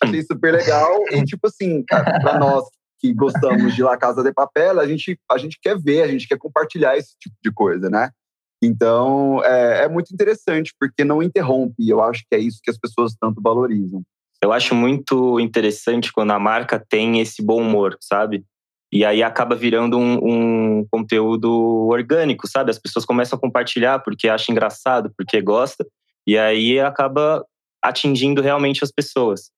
achei 0.00 0.22
super 0.22 0.54
legal. 0.54 0.92
E, 1.10 1.24
tipo 1.24 1.48
assim, 1.48 1.82
cara, 1.82 2.20
pra 2.20 2.38
nós 2.38 2.64
que 3.00 3.12
gostamos 3.12 3.74
de 3.74 3.82
La 3.82 3.96
Casa 3.96 4.22
de 4.22 4.32
Papel, 4.32 4.78
a 4.78 4.86
gente, 4.86 5.18
a 5.28 5.38
gente 5.38 5.58
quer 5.60 5.76
ver, 5.76 6.02
a 6.02 6.08
gente 6.08 6.28
quer 6.28 6.38
compartilhar 6.38 6.96
esse 6.96 7.16
tipo 7.18 7.34
de 7.42 7.52
coisa, 7.52 7.90
né? 7.90 8.10
Então, 8.64 9.42
é, 9.44 9.84
é 9.84 9.88
muito 9.88 10.12
interessante, 10.12 10.72
porque 10.78 11.04
não 11.04 11.22
interrompe, 11.22 11.74
e 11.78 11.90
eu 11.90 12.02
acho 12.02 12.22
que 12.28 12.34
é 12.34 12.38
isso 12.38 12.60
que 12.62 12.70
as 12.70 12.78
pessoas 12.78 13.14
tanto 13.20 13.40
valorizam. 13.40 14.02
Eu 14.42 14.52
acho 14.52 14.74
muito 14.74 15.40
interessante 15.40 16.12
quando 16.12 16.32
a 16.32 16.38
marca 16.38 16.78
tem 16.88 17.20
esse 17.20 17.42
bom 17.42 17.62
humor, 17.62 17.96
sabe? 18.00 18.44
E 18.92 19.04
aí 19.04 19.22
acaba 19.22 19.56
virando 19.56 19.98
um, 19.98 20.18
um, 20.22 20.86
conteúdo 20.90 21.88
orgânico, 21.88 22.46
sabe? 22.46 22.70
As 22.70 22.78
pessoas 22.78 23.04
começam 23.04 23.36
a 23.36 23.40
compartilhar 23.40 24.00
porque 24.00 24.28
acham 24.28 24.52
engraçado, 24.52 25.12
porque 25.16 25.40
gosta, 25.40 25.86
e 26.26 26.38
aí 26.38 26.78
acaba 26.78 27.44
atingindo 27.82 28.40
realmente 28.40 28.84
as 28.84 28.92
pessoas. 28.92 29.50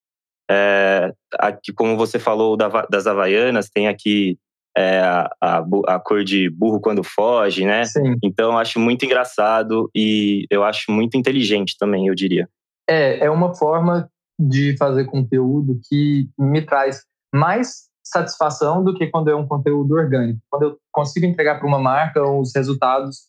É, 0.51 1.13
aqui, 1.35 1.73
como 1.73 1.97
você 1.97 2.19
falou 2.19 2.57
da, 2.57 2.69
das 2.89 3.07
Havaianas, 3.07 3.69
tem 3.69 3.89
aqui 3.89 4.39
é, 4.77 5.01
a, 5.01 5.65
a, 5.87 5.99
cor 5.99 6.23
de 6.23 6.51
burro 6.51 6.81
quando 6.81 7.03
foge, 7.03 7.65
né? 7.65 7.85
Sim. 7.87 8.17
Então, 8.23 8.59
acho 8.59 8.79
muito 8.79 9.05
engraçado 9.07 9.91
e 9.95 10.47
eu 10.51 10.63
acho 10.63 10.93
muito 10.93 11.17
inteligente 11.17 11.77
também, 11.79 12.09
eu 12.09 12.15
diria. 12.15 12.49
É, 12.89 13.25
é 13.25 13.31
uma 13.31 13.55
forma 13.55 14.09
de 14.39 14.77
fazer 14.77 15.07
conteúdo 15.07 15.81
que 15.89 16.29
me 16.39 16.61
traz 16.61 17.05
mais 17.35 17.87
satisfação 18.05 18.85
do 18.85 18.95
que 18.95 19.07
quando 19.07 19.31
é 19.31 19.35
um 19.35 19.47
conteúdo 19.47 19.95
orgânico. 19.95 20.41
Quando 20.51 20.63
eu 20.63 20.79
consigo 20.93 21.27
entregar 21.27 21.59
para 21.59 21.67
uma 21.67 21.79
marca 21.79 22.23
os 22.23 22.53
resultados 22.55 23.29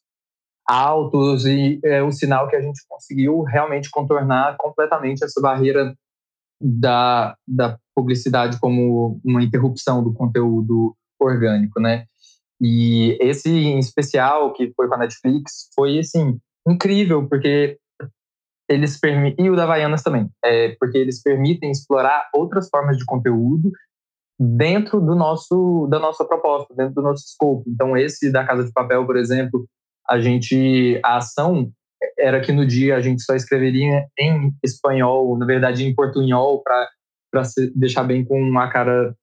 altos 0.68 1.46
e 1.46 1.80
é 1.84 2.04
o 2.04 2.12
sinal 2.12 2.50
que 2.50 2.56
a 2.58 2.62
gente 2.62 2.82
conseguiu 2.90 3.42
realmente 3.44 3.90
contornar 3.90 4.58
completamente 4.58 5.24
essa 5.24 5.42
barreira 5.42 5.96
da, 6.62 7.36
da 7.48 7.80
publicidade 7.96 8.60
como 8.60 9.20
uma 9.24 9.42
interrupção 9.42 10.04
do 10.04 10.14
conteúdo 10.14 10.96
orgânico, 11.20 11.80
né? 11.80 12.06
E 12.62 13.18
esse 13.22 13.50
em 13.50 13.80
especial, 13.80 14.54
que 14.54 14.74
foi 14.76 14.88
com 14.88 14.96
a 14.96 15.00
Netflix, 15.00 15.70
foi, 15.76 16.00
assim, 16.00 16.40
incrível, 16.68 17.28
porque 17.28 17.78
eles 18.70 19.00
permitem, 19.00 19.46
e 19.46 19.50
o 19.50 19.56
da 19.56 19.64
Havaianas 19.64 20.04
também, 20.04 20.30
é, 20.44 20.76
porque 20.80 20.98
eles 20.98 21.22
permitem 21.22 21.72
explorar 21.72 22.30
outras 22.34 22.68
formas 22.70 22.98
de 22.98 23.06
conteúdo 23.06 23.72
dentro 24.40 25.00
do 25.00 25.16
nosso, 25.16 25.88
da 25.90 26.00
nossa 26.00 26.26
proposta, 26.26 26.74
dentro 26.76 26.96
do 26.96 27.02
nosso 27.02 27.26
escopo. 27.26 27.64
Então, 27.68 27.96
esse 27.96 28.32
da 28.32 28.46
Casa 28.46 28.66
de 28.66 28.72
Papel, 28.72 29.06
por 29.06 29.16
exemplo, 29.16 29.66
a 30.08 30.20
gente, 30.20 31.00
a 31.04 31.18
ação 31.18 31.72
era 32.18 32.42
que 32.42 32.52
no 32.52 32.66
dia 32.66 32.96
a 32.96 33.02
gente 33.02 33.24
só 33.24 33.36
escreveria 33.36 34.06
em 34.20 34.54
espanhol, 34.64 35.38
na 35.38 35.46
verdade 35.46 35.86
em 35.86 35.96
portunhol, 35.96 36.62
para 36.62 36.88
deixar 37.76 38.04
bem 38.04 38.24
com 38.24 38.58
a 38.60 38.70
cara 38.70 39.16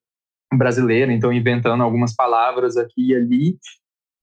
brasileira, 0.53 1.11
então 1.11 1.31
inventando 1.31 1.83
algumas 1.83 2.15
palavras 2.15 2.77
aqui 2.77 3.11
e 3.11 3.15
ali. 3.15 3.57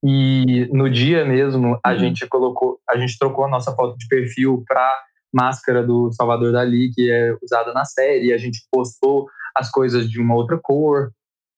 E 0.05 0.69
no 0.73 0.91
dia 0.91 1.25
mesmo 1.25 1.79
a 1.85 1.93
uhum. 1.93 1.99
gente 1.99 2.27
colocou, 2.27 2.81
a 2.89 2.97
gente 2.97 3.17
trocou 3.19 3.45
a 3.45 3.49
nossa 3.49 3.75
foto 3.75 3.97
de 3.97 4.07
perfil 4.09 4.65
para 4.67 5.01
máscara 5.33 5.83
do 5.83 6.13
Salvador 6.13 6.53
Dali, 6.53 6.91
que 6.93 7.11
é 7.11 7.37
usada 7.43 7.73
na 7.73 7.85
série, 7.85 8.33
a 8.33 8.39
gente 8.39 8.61
postou 8.71 9.29
as 9.57 9.71
coisas 9.71 10.11
de 10.11 10.21
uma 10.21 10.35
outra 10.35 10.59
cor, 10.61 11.11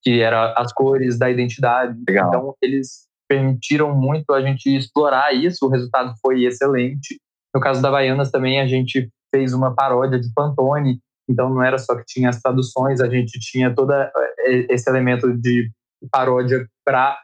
que 0.03 0.21
era 0.21 0.53
as 0.57 0.73
cores 0.73 1.19
da 1.19 1.31
identidade. 1.31 1.99
Legal. 2.07 2.29
Então 2.29 2.55
eles 2.63 3.07
permitiram 3.27 3.95
muito 3.95 4.33
a 4.33 4.43
gente 4.43 4.67
explorar 4.77 5.33
isso, 5.35 5.67
o 5.67 5.71
resultado 5.71 6.15
foi 6.21 6.45
excelente. 6.45 7.19
No 7.55 7.61
caso 7.61 7.81
da 7.81 7.91
Baianas 7.91 8.31
também 8.31 8.61
a 8.61 8.67
gente 8.67 9.09
fez 9.35 9.55
uma 9.55 9.75
paródia 9.75 10.21
de 10.21 10.31
Pantone, 10.35 11.01
então 11.29 11.49
não 11.49 11.63
era 11.63 11.79
só 11.79 11.97
que 11.97 12.05
tinha 12.07 12.29
as 12.29 12.41
traduções, 12.41 13.01
a 13.01 13.09
gente 13.09 13.39
tinha 13.41 13.75
todo 13.75 13.93
eh, 13.93 14.67
esse 14.71 14.89
elemento 14.89 15.33
de 15.39 15.71
paródia 16.11 16.67
para 16.85 17.19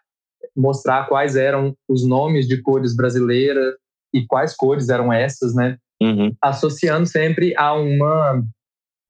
mostrar 0.57 1.07
quais 1.07 1.37
eram 1.37 1.75
os 1.89 2.07
nomes 2.07 2.49
de 2.49 2.61
cores 2.63 2.97
brasileiras 2.97 3.75
e 4.13 4.27
quais 4.27 4.57
cores 4.57 4.89
eram 4.89 5.13
essas, 5.13 5.55
né? 5.55 5.77
Uhum. 6.03 6.35
Associando 6.43 7.07
sempre 7.07 7.55
a 7.57 7.75
uma 7.75 8.43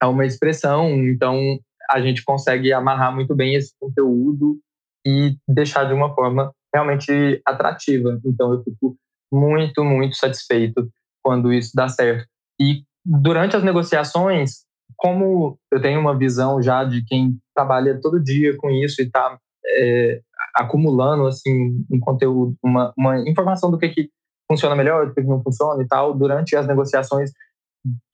a 0.03 0.09
uma 0.09 0.24
expressão, 0.24 0.90
então 1.07 1.59
a 1.90 2.00
gente 2.00 2.24
consegue 2.24 2.72
amarrar 2.72 3.14
muito 3.14 3.35
bem 3.35 3.55
esse 3.55 3.74
conteúdo 3.79 4.59
e 5.07 5.37
deixar 5.46 5.85
de 5.85 5.92
uma 5.92 6.14
forma 6.14 6.53
realmente 6.74 7.40
atrativa. 7.44 8.18
Então 8.24 8.55
eu 8.55 8.62
fico 8.62 8.96
muito, 9.31 9.85
muito 9.85 10.16
satisfeito 10.16 10.88
quando 11.22 11.53
isso 11.53 11.72
dá 11.74 11.88
certo. 11.88 12.26
E 12.59 12.83
durante 13.05 13.57
as 13.57 13.62
negociações, 13.62 14.64
como 14.96 15.59
eu 15.70 15.81
tenho 15.81 16.00
uma 16.00 16.16
visão 16.16 16.62
já 16.62 16.85
de 16.85 17.05
quem 17.05 17.38
trabalha 17.55 18.00
todo 18.00 18.22
dia 18.22 18.57
com 18.57 18.70
isso 18.70 19.00
e 19.00 19.05
está 19.05 19.38
é, 19.66 20.20
acumulando 20.55 21.26
assim 21.26 21.85
um 21.90 22.00
conteúdo, 22.00 22.55
uma, 22.62 22.92
uma 22.96 23.18
informação 23.29 23.70
do 23.70 23.79
que, 23.79 23.88
que 23.88 24.11
funciona 24.50 24.74
melhor, 24.74 25.07
do 25.07 25.14
que 25.14 25.22
não 25.22 25.42
funciona 25.42 25.83
e 25.83 25.87
tal, 25.87 26.12
durante 26.14 26.57
as 26.57 26.66
negociações 26.66 27.31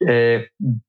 é, 0.03 0.47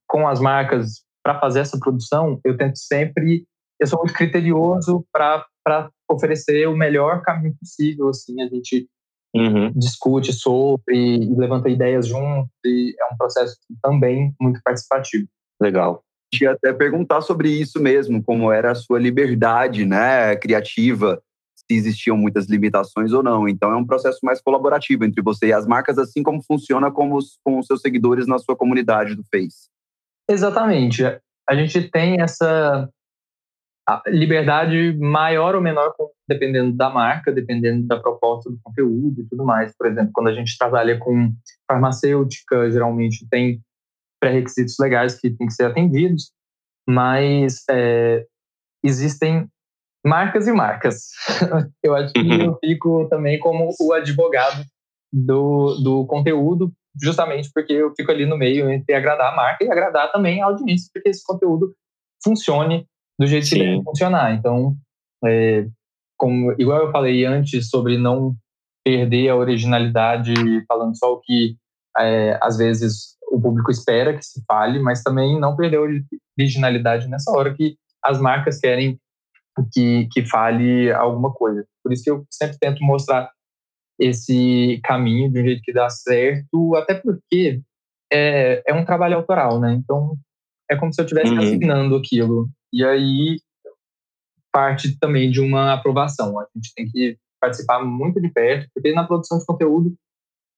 com 0.07 0.27
as 0.27 0.39
marcas 0.39 1.03
para 1.23 1.39
fazer 1.39 1.59
essa 1.59 1.77
produção, 1.79 2.39
eu 2.45 2.55
tento 2.57 2.77
sempre, 2.77 3.45
eu 3.79 3.87
sou 3.87 3.99
muito 3.99 4.13
criterioso 4.13 5.05
para 5.11 5.45
oferecer 6.09 6.67
o 6.67 6.77
melhor 6.77 7.21
caminho 7.21 7.55
possível, 7.59 8.09
assim, 8.09 8.41
a 8.41 8.47
gente 8.47 8.87
uhum. 9.35 9.71
discute 9.75 10.31
sobre 10.31 11.17
levanta 11.35 11.69
ideias 11.69 12.07
junto, 12.07 12.49
e 12.65 12.95
é 12.99 13.13
um 13.13 13.17
processo 13.17 13.57
também 13.81 14.33
muito 14.39 14.61
participativo. 14.63 15.27
Legal. 15.61 16.03
Ia 16.41 16.51
até 16.51 16.73
perguntar 16.73 17.21
sobre 17.21 17.49
isso 17.49 17.81
mesmo, 17.81 18.23
como 18.23 18.51
era 18.51 18.71
a 18.71 18.75
sua 18.75 18.99
liberdade, 18.99 19.85
né, 19.85 20.35
criativa, 20.35 21.21
se 21.55 21.65
existiam 21.75 22.17
muitas 22.17 22.47
limitações 22.47 23.13
ou 23.13 23.23
não. 23.23 23.47
Então 23.47 23.71
é 23.71 23.75
um 23.75 23.85
processo 23.85 24.19
mais 24.23 24.41
colaborativo 24.41 25.05
entre 25.05 25.21
você 25.21 25.47
e 25.47 25.53
as 25.53 25.65
marcas, 25.65 25.97
assim 25.97 26.21
como 26.21 26.43
funciona 26.43 26.91
com 26.91 27.13
os, 27.13 27.39
com 27.43 27.59
os 27.59 27.65
seus 27.65 27.81
seguidores 27.81 28.27
na 28.27 28.37
sua 28.37 28.55
comunidade 28.55 29.15
do 29.15 29.23
Face. 29.23 29.69
Exatamente. 30.29 31.03
A 31.49 31.55
gente 31.55 31.89
tem 31.89 32.21
essa 32.21 32.89
liberdade 34.07 34.97
maior 34.99 35.55
ou 35.55 35.61
menor 35.61 35.93
dependendo 36.27 36.75
da 36.75 36.89
marca, 36.89 37.31
dependendo 37.31 37.87
da 37.87 37.97
proposta 37.97 38.49
do 38.49 38.59
conteúdo 38.61 39.21
e 39.21 39.29
tudo 39.29 39.45
mais. 39.45 39.73
Por 39.77 39.87
exemplo, 39.87 40.11
quando 40.13 40.27
a 40.27 40.33
gente 40.33 40.57
trabalha 40.57 40.97
com 40.99 41.33
farmacêutica, 41.65 42.69
geralmente 42.69 43.25
tem 43.29 43.61
pré-requisitos 44.19 44.75
legais 44.79 45.19
que 45.19 45.29
têm 45.29 45.47
que 45.47 45.53
ser 45.53 45.65
atendidos, 45.65 46.31
mas 46.87 47.63
é, 47.69 48.25
existem 48.83 49.47
marcas 50.05 50.47
e 50.47 50.51
marcas. 50.51 51.09
eu 51.83 51.95
acho 51.95 52.13
que 52.13 52.21
uhum. 52.21 52.41
eu 52.41 52.57
fico 52.59 53.07
também 53.09 53.39
como 53.39 53.69
o 53.79 53.93
advogado 53.93 54.63
do, 55.11 55.75
do 55.83 56.05
conteúdo, 56.05 56.71
justamente 57.01 57.49
porque 57.53 57.73
eu 57.73 57.93
fico 57.95 58.11
ali 58.11 58.25
no 58.25 58.37
meio 58.37 58.69
entre 58.69 58.95
agradar 58.95 59.33
a 59.33 59.35
marca 59.35 59.63
e 59.63 59.71
agradar 59.71 60.11
também 60.11 60.41
a 60.41 60.45
audiência, 60.45 60.89
porque 60.93 61.09
esse 61.09 61.23
conteúdo 61.23 61.73
funcione 62.23 62.85
do 63.19 63.27
jeito 63.27 63.47
Sim. 63.47 63.55
que 63.55 63.63
deve 63.63 63.83
funcionar. 63.83 64.33
Então, 64.33 64.75
é, 65.25 65.67
como 66.17 66.53
igual 66.57 66.85
eu 66.85 66.91
falei 66.91 67.25
antes 67.25 67.69
sobre 67.69 67.97
não 67.97 68.35
perder 68.83 69.29
a 69.29 69.35
originalidade 69.35 70.33
falando 70.65 70.97
só 70.97 71.13
o 71.13 71.19
que 71.19 71.57
é, 71.99 72.37
às 72.41 72.57
vezes 72.57 73.17
o 73.31 73.41
público 73.41 73.71
espera 73.71 74.15
que 74.15 74.23
se 74.23 74.43
fale, 74.47 74.79
mas 74.79 75.03
também 75.03 75.39
não 75.39 75.55
perder 75.55 75.77
a 75.77 75.87
originalidade 76.39 77.07
nessa 77.07 77.31
hora 77.31 77.53
que 77.53 77.77
as 78.03 78.19
marcas 78.19 78.59
querem 78.59 78.99
que, 79.71 80.07
que 80.11 80.25
fale 80.25 80.91
alguma 80.91 81.33
coisa. 81.33 81.65
Por 81.83 81.91
isso 81.91 82.03
que 82.03 82.11
eu 82.11 82.25
sempre 82.31 82.57
tento 82.59 82.83
mostrar 82.83 83.29
esse 83.99 84.79
caminho 84.83 85.31
de 85.31 85.41
um 85.41 85.43
jeito 85.43 85.61
que 85.63 85.73
dá 85.73 85.89
certo, 85.89 86.75
até 86.75 86.93
porque 86.93 87.61
é, 88.11 88.61
é 88.65 88.73
um 88.73 88.85
trabalho 88.85 89.15
autoral, 89.15 89.59
né? 89.59 89.73
Então 89.73 90.15
é 90.69 90.75
como 90.75 90.93
se 90.93 91.01
eu 91.01 91.05
estivesse 91.05 91.31
uhum. 91.31 91.39
assinando 91.39 91.95
aquilo. 91.95 92.49
E 92.71 92.83
aí 92.85 93.37
parte 94.51 94.97
também 94.99 95.29
de 95.29 95.39
uma 95.39 95.73
aprovação. 95.73 96.39
A 96.39 96.47
gente 96.55 96.73
tem 96.75 96.87
que 96.89 97.17
participar 97.39 97.83
muito 97.83 98.19
de 98.19 98.29
perto, 98.29 98.67
porque 98.73 98.93
na 98.93 99.05
produção 99.05 99.37
de 99.37 99.45
conteúdo 99.45 99.93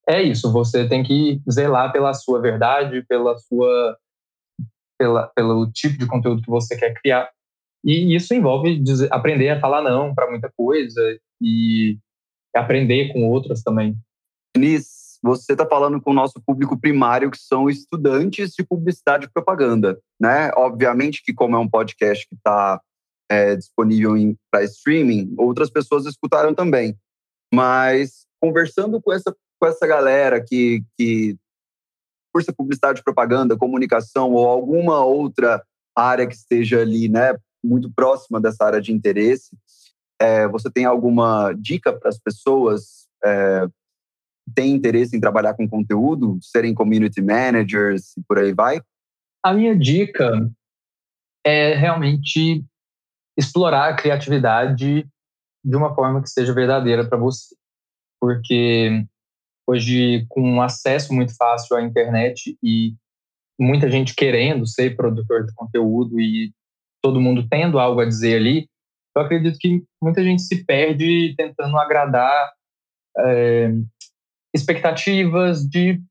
é 0.09 0.21
isso, 0.23 0.51
você 0.51 0.87
tem 0.87 1.03
que 1.03 1.39
zelar 1.49 1.91
pela 1.91 2.13
sua 2.13 2.41
verdade, 2.41 3.05
pela 3.07 3.37
sua 3.37 3.97
pela, 4.97 5.27
pelo 5.27 5.71
tipo 5.71 5.97
de 5.97 6.07
conteúdo 6.07 6.41
que 6.41 6.49
você 6.49 6.75
quer 6.75 6.93
criar. 6.99 7.29
E 7.85 8.13
isso 8.15 8.33
envolve 8.33 8.77
dizer, 8.77 9.07
aprender 9.13 9.49
a 9.49 9.59
falar 9.59 9.81
não 9.81 10.13
para 10.13 10.29
muita 10.29 10.51
coisa 10.57 11.01
e 11.41 11.97
aprender 12.53 13.13
com 13.13 13.29
outras 13.29 13.61
também. 13.61 13.95
Nis, 14.57 15.19
você 15.23 15.53
está 15.53 15.65
falando 15.65 16.01
com 16.01 16.11
o 16.11 16.13
nosso 16.13 16.41
público 16.45 16.77
primário, 16.77 17.31
que 17.31 17.37
são 17.37 17.69
estudantes 17.69 18.51
de 18.53 18.63
publicidade 18.63 19.25
e 19.25 19.29
propaganda, 19.29 19.97
né? 20.19 20.51
Obviamente 20.57 21.21
que 21.23 21.33
como 21.33 21.55
é 21.55 21.59
um 21.59 21.69
podcast 21.69 22.27
que 22.27 22.35
está 22.35 22.81
é, 23.29 23.55
disponível 23.55 24.15
para 24.51 24.63
streaming, 24.63 25.33
outras 25.37 25.69
pessoas 25.69 26.05
escutaram 26.05 26.53
também. 26.53 26.97
Mas 27.53 28.25
conversando 28.41 29.01
com 29.01 29.13
essa, 29.13 29.35
com 29.59 29.67
essa 29.67 29.85
galera 29.85 30.43
que, 30.43 30.83
que 30.97 31.37
cursa 32.33 32.53
publicidade 32.53 33.03
propaganda, 33.03 33.57
comunicação 33.57 34.31
ou 34.31 34.47
alguma 34.47 35.03
outra 35.03 35.63
área 35.95 36.27
que 36.27 36.35
esteja 36.35 36.81
ali, 36.81 37.09
né, 37.09 37.35
muito 37.63 37.91
próxima 37.91 38.39
dessa 38.39 38.63
área 38.65 38.81
de 38.81 38.93
interesse. 38.93 39.55
É, 40.21 40.47
você 40.47 40.69
tem 40.69 40.85
alguma 40.85 41.53
dica 41.53 41.91
para 41.93 42.09
as 42.09 42.17
pessoas 42.17 43.07
é, 43.23 43.67
que 44.45 44.53
têm 44.53 44.73
interesse 44.73 45.15
em 45.15 45.19
trabalhar 45.19 45.53
com 45.53 45.67
conteúdo, 45.67 46.37
serem 46.41 46.73
community 46.73 47.21
managers 47.21 48.15
e 48.17 48.23
por 48.23 48.37
aí 48.37 48.53
vai? 48.53 48.81
A 49.43 49.53
minha 49.53 49.77
dica 49.77 50.49
é 51.45 51.73
realmente 51.73 52.63
explorar 53.37 53.89
a 53.89 53.95
criatividade 53.95 55.07
de 55.63 55.75
uma 55.75 55.93
forma 55.95 56.21
que 56.21 56.29
seja 56.29 56.53
verdadeira 56.53 57.07
para 57.07 57.17
você. 57.17 57.55
Porque 58.19 59.05
hoje, 59.69 60.25
com 60.29 60.61
acesso 60.61 61.13
muito 61.13 61.35
fácil 61.35 61.75
à 61.75 61.81
internet 61.81 62.57
e 62.63 62.93
muita 63.59 63.89
gente 63.89 64.15
querendo 64.15 64.65
ser 64.65 64.95
produtor 64.95 65.45
de 65.45 65.53
conteúdo 65.53 66.19
e 66.19 66.51
todo 67.01 67.21
mundo 67.21 67.47
tendo 67.49 67.79
algo 67.79 68.01
a 68.01 68.05
dizer 68.05 68.37
ali, 68.37 68.67
eu 69.15 69.21
acredito 69.21 69.57
que 69.59 69.83
muita 70.01 70.23
gente 70.23 70.41
se 70.41 70.63
perde 70.65 71.33
tentando 71.37 71.77
agradar 71.77 72.51
é, 73.17 73.71
expectativas 74.53 75.63
de 75.67 76.01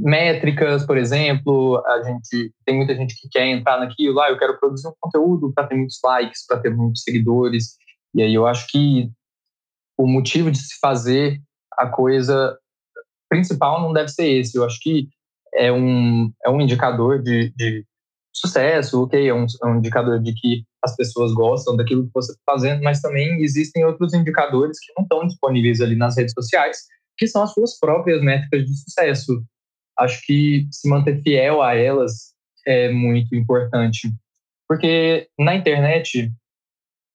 métricas, 0.00 0.86
por 0.86 0.96
exemplo, 0.96 1.82
a 1.86 2.02
gente 2.02 2.54
tem 2.64 2.76
muita 2.76 2.94
gente 2.94 3.20
que 3.20 3.28
quer 3.28 3.46
entrar 3.46 3.80
naquilo, 3.80 4.20
ah, 4.20 4.30
eu 4.30 4.38
quero 4.38 4.58
produzir 4.58 4.86
um 4.86 4.94
conteúdo 5.00 5.52
para 5.52 5.66
ter 5.66 5.74
muitos 5.74 5.98
likes, 6.04 6.46
para 6.46 6.60
ter 6.60 6.70
muitos 6.70 7.02
seguidores, 7.02 7.76
e 8.14 8.22
aí 8.22 8.32
eu 8.32 8.46
acho 8.46 8.68
que 8.68 9.10
o 9.98 10.06
motivo 10.06 10.50
de 10.50 10.58
se 10.58 10.78
fazer 10.80 11.40
a 11.78 11.86
coisa 11.88 12.56
principal 13.28 13.80
não 13.80 13.92
deve 13.92 14.08
ser 14.08 14.28
esse. 14.28 14.56
Eu 14.56 14.64
acho 14.64 14.78
que 14.80 15.08
é 15.54 15.72
um, 15.72 16.32
é 16.44 16.50
um 16.50 16.60
indicador 16.60 17.22
de, 17.22 17.52
de 17.56 17.84
sucesso, 18.32 19.02
ok, 19.02 19.28
é 19.28 19.34
um, 19.34 19.46
é 19.62 19.66
um, 19.66 19.76
indicador 19.76 20.20
de 20.20 20.32
que 20.34 20.64
as 20.82 20.96
pessoas 20.96 21.32
gostam 21.32 21.76
daquilo 21.76 22.06
que 22.06 22.12
você 22.14 22.32
está 22.32 22.42
fazendo, 22.52 22.82
mas 22.82 23.00
também 23.00 23.42
existem 23.42 23.84
outros 23.84 24.14
indicadores 24.14 24.78
que 24.80 24.92
não 24.96 25.04
estão 25.04 25.26
disponíveis 25.26 25.80
ali 25.80 25.96
nas 25.96 26.16
redes 26.16 26.32
sociais, 26.32 26.78
que 27.16 27.26
são 27.26 27.42
as 27.42 27.52
suas 27.52 27.78
próprias 27.78 28.22
métricas 28.22 28.64
de 28.64 28.76
sucesso. 28.76 29.44
Acho 29.98 30.20
que 30.24 30.66
se 30.70 30.88
manter 30.88 31.20
fiel 31.22 31.62
a 31.62 31.74
elas 31.74 32.32
é 32.66 32.90
muito 32.90 33.34
importante, 33.34 34.12
porque 34.66 35.28
na 35.38 35.54
internet 35.54 36.32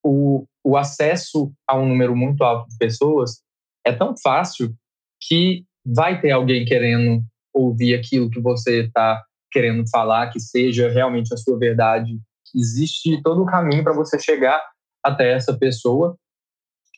o, 0.04 0.46
o 0.64 0.78
acesso 0.78 1.52
a 1.68 1.78
um 1.78 1.88
número 1.90 2.16
muito 2.16 2.44
alto 2.44 2.70
de 2.70 2.78
pessoas 2.78 3.42
é 3.88 3.94
tão 3.94 4.14
fácil 4.18 4.76
que 5.22 5.64
vai 5.86 6.20
ter 6.20 6.32
alguém 6.32 6.66
querendo 6.66 7.24
ouvir 7.54 7.96
aquilo 7.96 8.30
que 8.30 8.42
você 8.42 8.84
está 8.84 9.24
querendo 9.50 9.90
falar, 9.90 10.30
que 10.30 10.40
seja 10.40 10.90
realmente 10.90 11.34
a 11.34 11.38
sua 11.38 11.58
verdade. 11.58 12.20
Existe 12.54 13.22
todo 13.24 13.42
o 13.42 13.46
caminho 13.46 13.84
para 13.84 13.94
você 13.94 14.20
chegar 14.20 14.62
até 15.02 15.32
essa 15.32 15.58
pessoa 15.58 16.18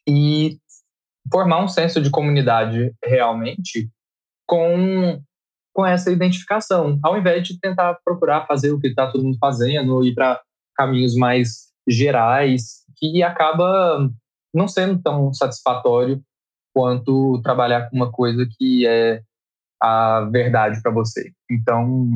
e 0.08 0.58
formar 1.32 1.64
um 1.64 1.68
senso 1.68 2.02
de 2.02 2.10
comunidade 2.10 2.92
realmente 3.06 3.88
com, 4.48 5.22
com 5.72 5.86
essa 5.86 6.12
identificação, 6.12 7.00
ao 7.04 7.18
invés 7.18 7.48
de 7.48 7.60
tentar 7.60 8.00
procurar 8.04 8.48
fazer 8.48 8.72
o 8.72 8.80
que 8.80 8.88
está 8.88 9.12
todo 9.12 9.24
mundo 9.24 9.38
fazendo, 9.40 10.04
ir 10.04 10.16
para 10.16 10.42
caminhos 10.76 11.16
mais 11.16 11.70
gerais, 11.88 12.84
que 12.98 13.22
acaba 13.22 14.10
não 14.52 14.68
sendo 14.68 15.00
tão 15.00 15.32
satisfatório 15.32 16.24
quanto 16.74 17.42
trabalhar 17.44 17.90
com 17.90 17.96
uma 17.96 18.12
coisa 18.12 18.48
que 18.58 18.86
é 18.86 19.22
a 19.82 20.28
verdade 20.32 20.82
para 20.82 20.92
você. 20.92 21.32
Então, 21.50 22.10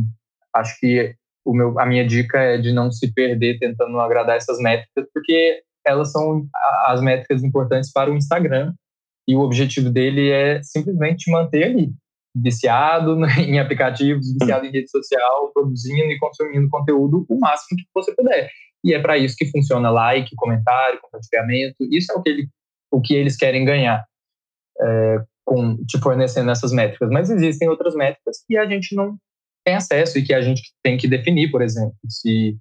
acho 0.54 0.80
que 0.80 1.16
o 1.46 1.54
meu, 1.54 1.80
a 1.80 1.86
minha 1.86 2.06
dica 2.06 2.38
é 2.40 2.58
de 2.58 2.72
não 2.72 2.92
se 2.92 3.14
perder 3.14 3.60
tentando 3.60 4.00
agradar 4.00 4.38
essas 4.38 4.60
métricas, 4.60 5.06
porque 5.14 5.62
elas 5.86 6.12
são 6.12 6.48
as 6.86 7.02
métricas 7.02 7.44
importantes 7.44 7.92
para 7.92 8.12
o 8.12 8.16
Instagram 8.16 8.74
e 9.28 9.36
o 9.36 9.42
objetivo 9.42 9.90
dele 9.90 10.30
é 10.30 10.62
simplesmente 10.64 11.30
manter 11.32 11.66
ali, 11.66 11.92
viciado 12.36 13.18
em 13.40 13.60
aplicativos, 13.60 14.34
viciado 14.34 14.66
em 14.66 14.72
rede 14.72 14.90
social, 14.90 15.52
produzindo 15.54 16.12
e 16.12 16.20
consumindo 16.20 16.70
conteúdo 16.70 17.26
o 17.30 17.40
máximo 17.40 17.78
que 17.78 17.86
você 17.94 18.14
puder. 18.16 18.50
E 18.84 18.94
é 18.94 19.02
para 19.02 19.18
isso 19.18 19.36
que 19.38 19.50
funciona 19.50 19.90
like, 19.90 20.36
comentário, 20.36 21.00
compartilhamento. 21.02 21.76
Isso 21.90 22.12
é 22.12 22.16
o 22.16 22.22
que, 22.22 22.30
ele, 22.30 22.50
o 22.92 23.02
que 23.02 23.14
eles 23.14 23.38
querem 23.38 23.64
ganhar 23.64 24.04
é, 24.82 25.24
com 25.46 25.78
te 25.86 26.00
fornecendo 26.00 26.52
essas 26.52 26.72
métricas. 26.72 27.10
Mas 27.10 27.30
existem 27.30 27.70
outras 27.70 27.96
métricas 27.96 28.44
que 28.48 28.58
a 28.58 28.66
gente 28.66 28.96
não 28.96 29.18
tem 29.66 29.76
acesso 29.76 30.18
e 30.20 30.24
que 30.24 30.34
a 30.34 30.42
gente 30.42 30.62
tem 30.84 30.98
que 30.98 31.08
definir, 31.08 31.52
por 31.52 31.62
exemplo. 31.62 31.96
Se 32.08 32.58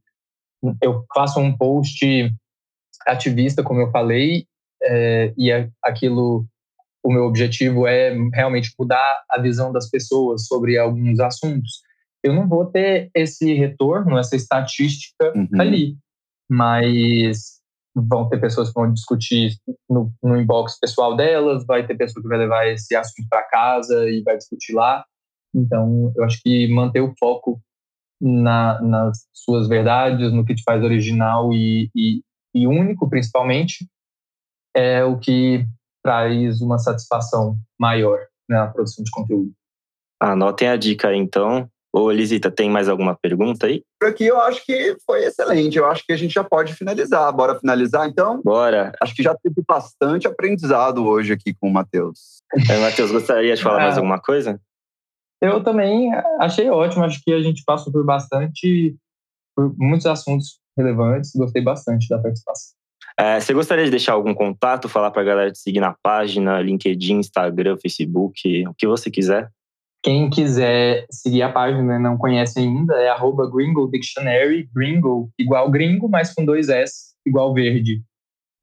eu 0.83 1.05
faço 1.15 1.41
um 1.41 1.57
post 1.57 2.33
ativista, 3.07 3.63
como 3.63 3.81
eu 3.81 3.91
falei, 3.91 4.47
é, 4.83 5.33
e 5.37 5.51
é 5.51 5.69
aquilo, 5.83 6.47
o 7.03 7.13
meu 7.13 7.25
objetivo 7.25 7.87
é 7.87 8.15
realmente 8.33 8.73
mudar 8.79 9.23
a 9.29 9.41
visão 9.41 9.73
das 9.73 9.91
pessoas 9.91 10.47
sobre 10.47 10.79
alguns 10.79 11.19
assuntos, 11.21 11.83
eu 12.23 12.33
não 12.33 12.49
vou 12.49 12.67
ter 12.67 13.11
esse 13.15 13.53
retorno, 13.55 14.17
essa 14.17 14.37
estatística 14.37 15.33
uhum. 15.35 15.61
ali. 15.61 15.97
Mas 16.49 17.62
vão 17.95 18.29
ter 18.29 18.41
pessoas 18.41 18.69
que 18.69 18.75
vão 18.75 18.93
discutir 18.93 19.57
no, 19.89 20.13
no 20.23 20.41
inbox 20.41 20.79
pessoal 20.79 21.15
delas, 21.15 21.65
vai 21.67 21.87
ter 21.87 21.97
pessoa 21.97 22.23
que 22.23 22.29
vai 22.29 22.39
levar 22.39 22.67
esse 22.69 22.95
assunto 22.95 23.27
para 23.29 23.43
casa 23.45 24.09
e 24.09 24.23
vai 24.23 24.37
discutir 24.37 24.73
lá. 24.73 25.05
Então, 25.55 26.13
eu 26.17 26.25
acho 26.25 26.41
que 26.43 26.67
manter 26.69 27.01
o 27.01 27.15
foco 27.19 27.61
na, 28.21 28.81
nas 28.81 29.27
suas 29.33 29.69
verdades, 29.69 30.33
no 30.33 30.45
que 30.45 30.55
te 30.55 30.63
faz 30.63 30.83
original 30.83 31.53
e, 31.53 31.91
e, 31.95 32.23
e 32.55 32.67
único, 32.67 33.09
principalmente, 33.09 33.87
é 34.75 35.05
o 35.05 35.19
que 35.19 35.67
traz 36.03 36.61
uma 36.61 36.79
satisfação 36.79 37.57
maior 37.79 38.19
na 38.49 38.67
produção 38.69 39.05
de 39.05 39.11
conteúdo. 39.11 39.53
Anotem 40.21 40.69
a 40.69 40.77
dica 40.77 41.15
então. 41.15 41.69
Ô, 41.95 42.11
Elisita, 42.11 42.51
tem 42.51 42.71
mais 42.71 42.89
alguma 42.89 43.15
pergunta 43.15 43.67
aí? 43.67 43.83
Por 44.01 44.09
aqui 44.09 44.25
eu 44.25 44.41
acho 44.41 44.65
que 44.65 44.97
foi 45.05 45.25
excelente. 45.27 45.77
Eu 45.77 45.85
acho 45.85 46.03
que 46.07 46.13
a 46.13 46.17
gente 46.17 46.33
já 46.33 46.43
pode 46.43 46.73
finalizar. 46.73 47.31
Bora 47.33 47.59
finalizar, 47.59 48.09
então? 48.09 48.41
Bora. 48.43 48.93
Acho 49.03 49.15
que 49.15 49.23
já 49.23 49.35
teve 49.35 49.63
bastante 49.69 50.27
aprendizado 50.27 51.05
hoje 51.07 51.35
aqui 51.35 51.53
com 51.53 51.69
o 51.69 51.73
Matheus. 51.73 52.43
É, 52.71 52.79
Matheus, 52.79 53.11
gostaria 53.11 53.55
de 53.55 53.63
falar 53.63 53.81
mais 53.81 53.99
alguma 53.99 54.19
coisa? 54.19 54.59
Eu 55.41 55.63
também 55.63 56.11
achei 56.41 56.71
ótimo. 56.71 57.05
Acho 57.05 57.21
que 57.23 57.33
a 57.33 57.43
gente 57.43 57.63
passou 57.67 57.93
por 57.93 58.05
bastante, 58.07 58.97
por 59.55 59.75
muitos 59.77 60.07
assuntos 60.07 60.59
relevantes. 60.75 61.33
Gostei 61.35 61.63
bastante 61.63 62.09
da 62.09 62.19
participação. 62.19 62.75
É, 63.19 63.39
você 63.39 63.53
gostaria 63.53 63.85
de 63.85 63.91
deixar 63.91 64.15
algum 64.15 64.33
contato, 64.33 64.89
falar 64.89 65.11
para 65.11 65.21
a 65.21 65.25
galera 65.25 65.53
te 65.53 65.59
seguir 65.59 65.81
na 65.81 65.95
página, 66.03 66.61
LinkedIn, 66.63 67.19
Instagram, 67.19 67.77
Facebook, 67.77 68.67
o 68.67 68.73
que 68.73 68.87
você 68.87 69.11
quiser? 69.11 69.51
Quem 70.03 70.29
quiser 70.29 71.07
seguir 71.11 71.43
a 71.43 71.53
página 71.53 71.95
e 71.95 71.99
não 71.99 72.19
conhece 72.19 72.59
ainda, 72.59 72.95
é 72.95 73.09
arroba 73.09 73.49
Gringo 73.49 73.89
Dictionary, 73.89 74.69
Gringo 74.75 75.31
igual 75.39 75.71
gringo, 75.71 76.09
mas 76.09 76.35
com 76.35 76.45
dois 76.45 76.69
S, 76.69 77.15
igual 77.25 77.55
verde. 77.55 78.03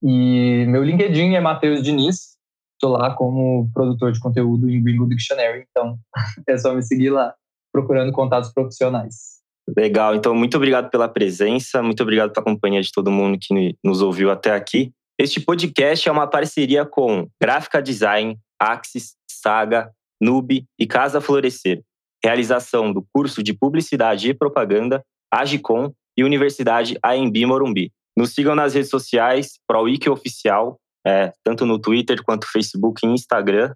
E 0.04 0.66
meu 0.68 0.84
LinkedIn 0.84 1.36
é 1.36 1.40
Matheus 1.40 1.82
Diniz, 1.82 2.38
estou 2.74 2.92
lá 2.92 3.14
como 3.14 3.70
produtor 3.74 4.12
de 4.12 4.20
conteúdo 4.20 4.70
em 4.70 4.84
Gringo 4.84 5.08
Dictionary, 5.08 5.66
então 5.70 5.98
é 6.48 6.58
só 6.58 6.74
me 6.74 6.84
seguir 6.84 7.10
lá, 7.10 7.34
procurando 7.72 8.12
contatos 8.12 8.52
profissionais. 8.54 9.40
Legal, 9.78 10.16
então 10.16 10.36
muito 10.36 10.58
obrigado 10.58 10.90
pela 10.90 11.08
presença, 11.08 11.82
muito 11.82 12.02
obrigado 12.04 12.34
pela 12.34 12.44
companhia 12.44 12.82
de 12.82 12.92
todo 12.92 13.12
mundo 13.12 13.38
que 13.40 13.78
nos 13.84 14.02
ouviu 14.02 14.30
até 14.32 14.52
aqui. 14.52 14.92
Este 15.18 15.40
podcast 15.40 16.08
é 16.08 16.12
uma 16.12 16.28
parceria 16.28 16.86
com 16.86 17.28
Gráfica 17.42 17.82
Design, 17.82 18.38
Axis, 18.60 19.16
Saga, 19.30 19.92
Nube 20.22 20.66
e 20.78 20.86
Casa 20.86 21.22
Florescer. 21.22 21.82
Realização 22.24 22.92
do 22.92 23.06
curso 23.14 23.42
de 23.42 23.54
Publicidade 23.54 24.30
e 24.30 24.34
Propaganda, 24.34 25.04
Agicom 25.32 25.92
e 26.18 26.24
Universidade 26.24 26.98
AMB 27.04 27.46
Morumbi. 27.46 27.92
Nos 28.18 28.34
sigam 28.34 28.56
nas 28.56 28.74
redes 28.74 28.90
sociais, 28.90 29.60
ProWiki 29.66 30.10
Oficial, 30.10 30.78
é, 31.06 31.32
tanto 31.44 31.66
no 31.66 31.80
Twitter 31.80 32.22
quanto 32.24 32.52
Facebook 32.52 33.06
e 33.06 33.10
Instagram. 33.10 33.74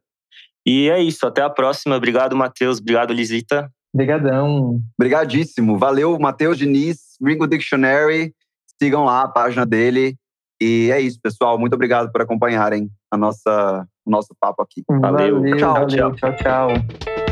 E 0.66 0.90
é 0.90 1.02
isso, 1.02 1.26
até 1.26 1.42
a 1.42 1.50
próxima. 1.50 1.96
Obrigado, 1.96 2.36
Matheus. 2.36 2.80
Obrigado, 2.80 3.14
Lisita. 3.14 3.72
Obrigadão. 3.94 4.82
Obrigadíssimo. 4.98 5.78
Valeu, 5.78 6.18
Matheus 6.20 6.58
Diniz, 6.58 7.16
Ringo 7.22 7.48
Dictionary. 7.48 8.34
Sigam 8.82 9.06
lá 9.06 9.22
a 9.22 9.28
página 9.28 9.66
dele. 9.66 10.16
E 10.62 10.90
é 10.92 11.00
isso, 11.00 11.20
pessoal. 11.22 11.60
Muito 11.60 11.74
obrigado 11.74 12.12
por 12.12 12.22
acompanharem 12.22 12.90
a 13.12 13.18
nossa, 13.18 13.88
o 14.06 14.12
nosso 14.12 14.36
papo 14.40 14.62
aqui. 14.62 14.84
Valeu. 14.88 15.36
valeu 15.42 15.58
tchau, 15.58 15.74
valeu, 15.74 16.16
tchau. 16.16 16.32
tchau, 16.32 16.36
tchau. 16.36 17.23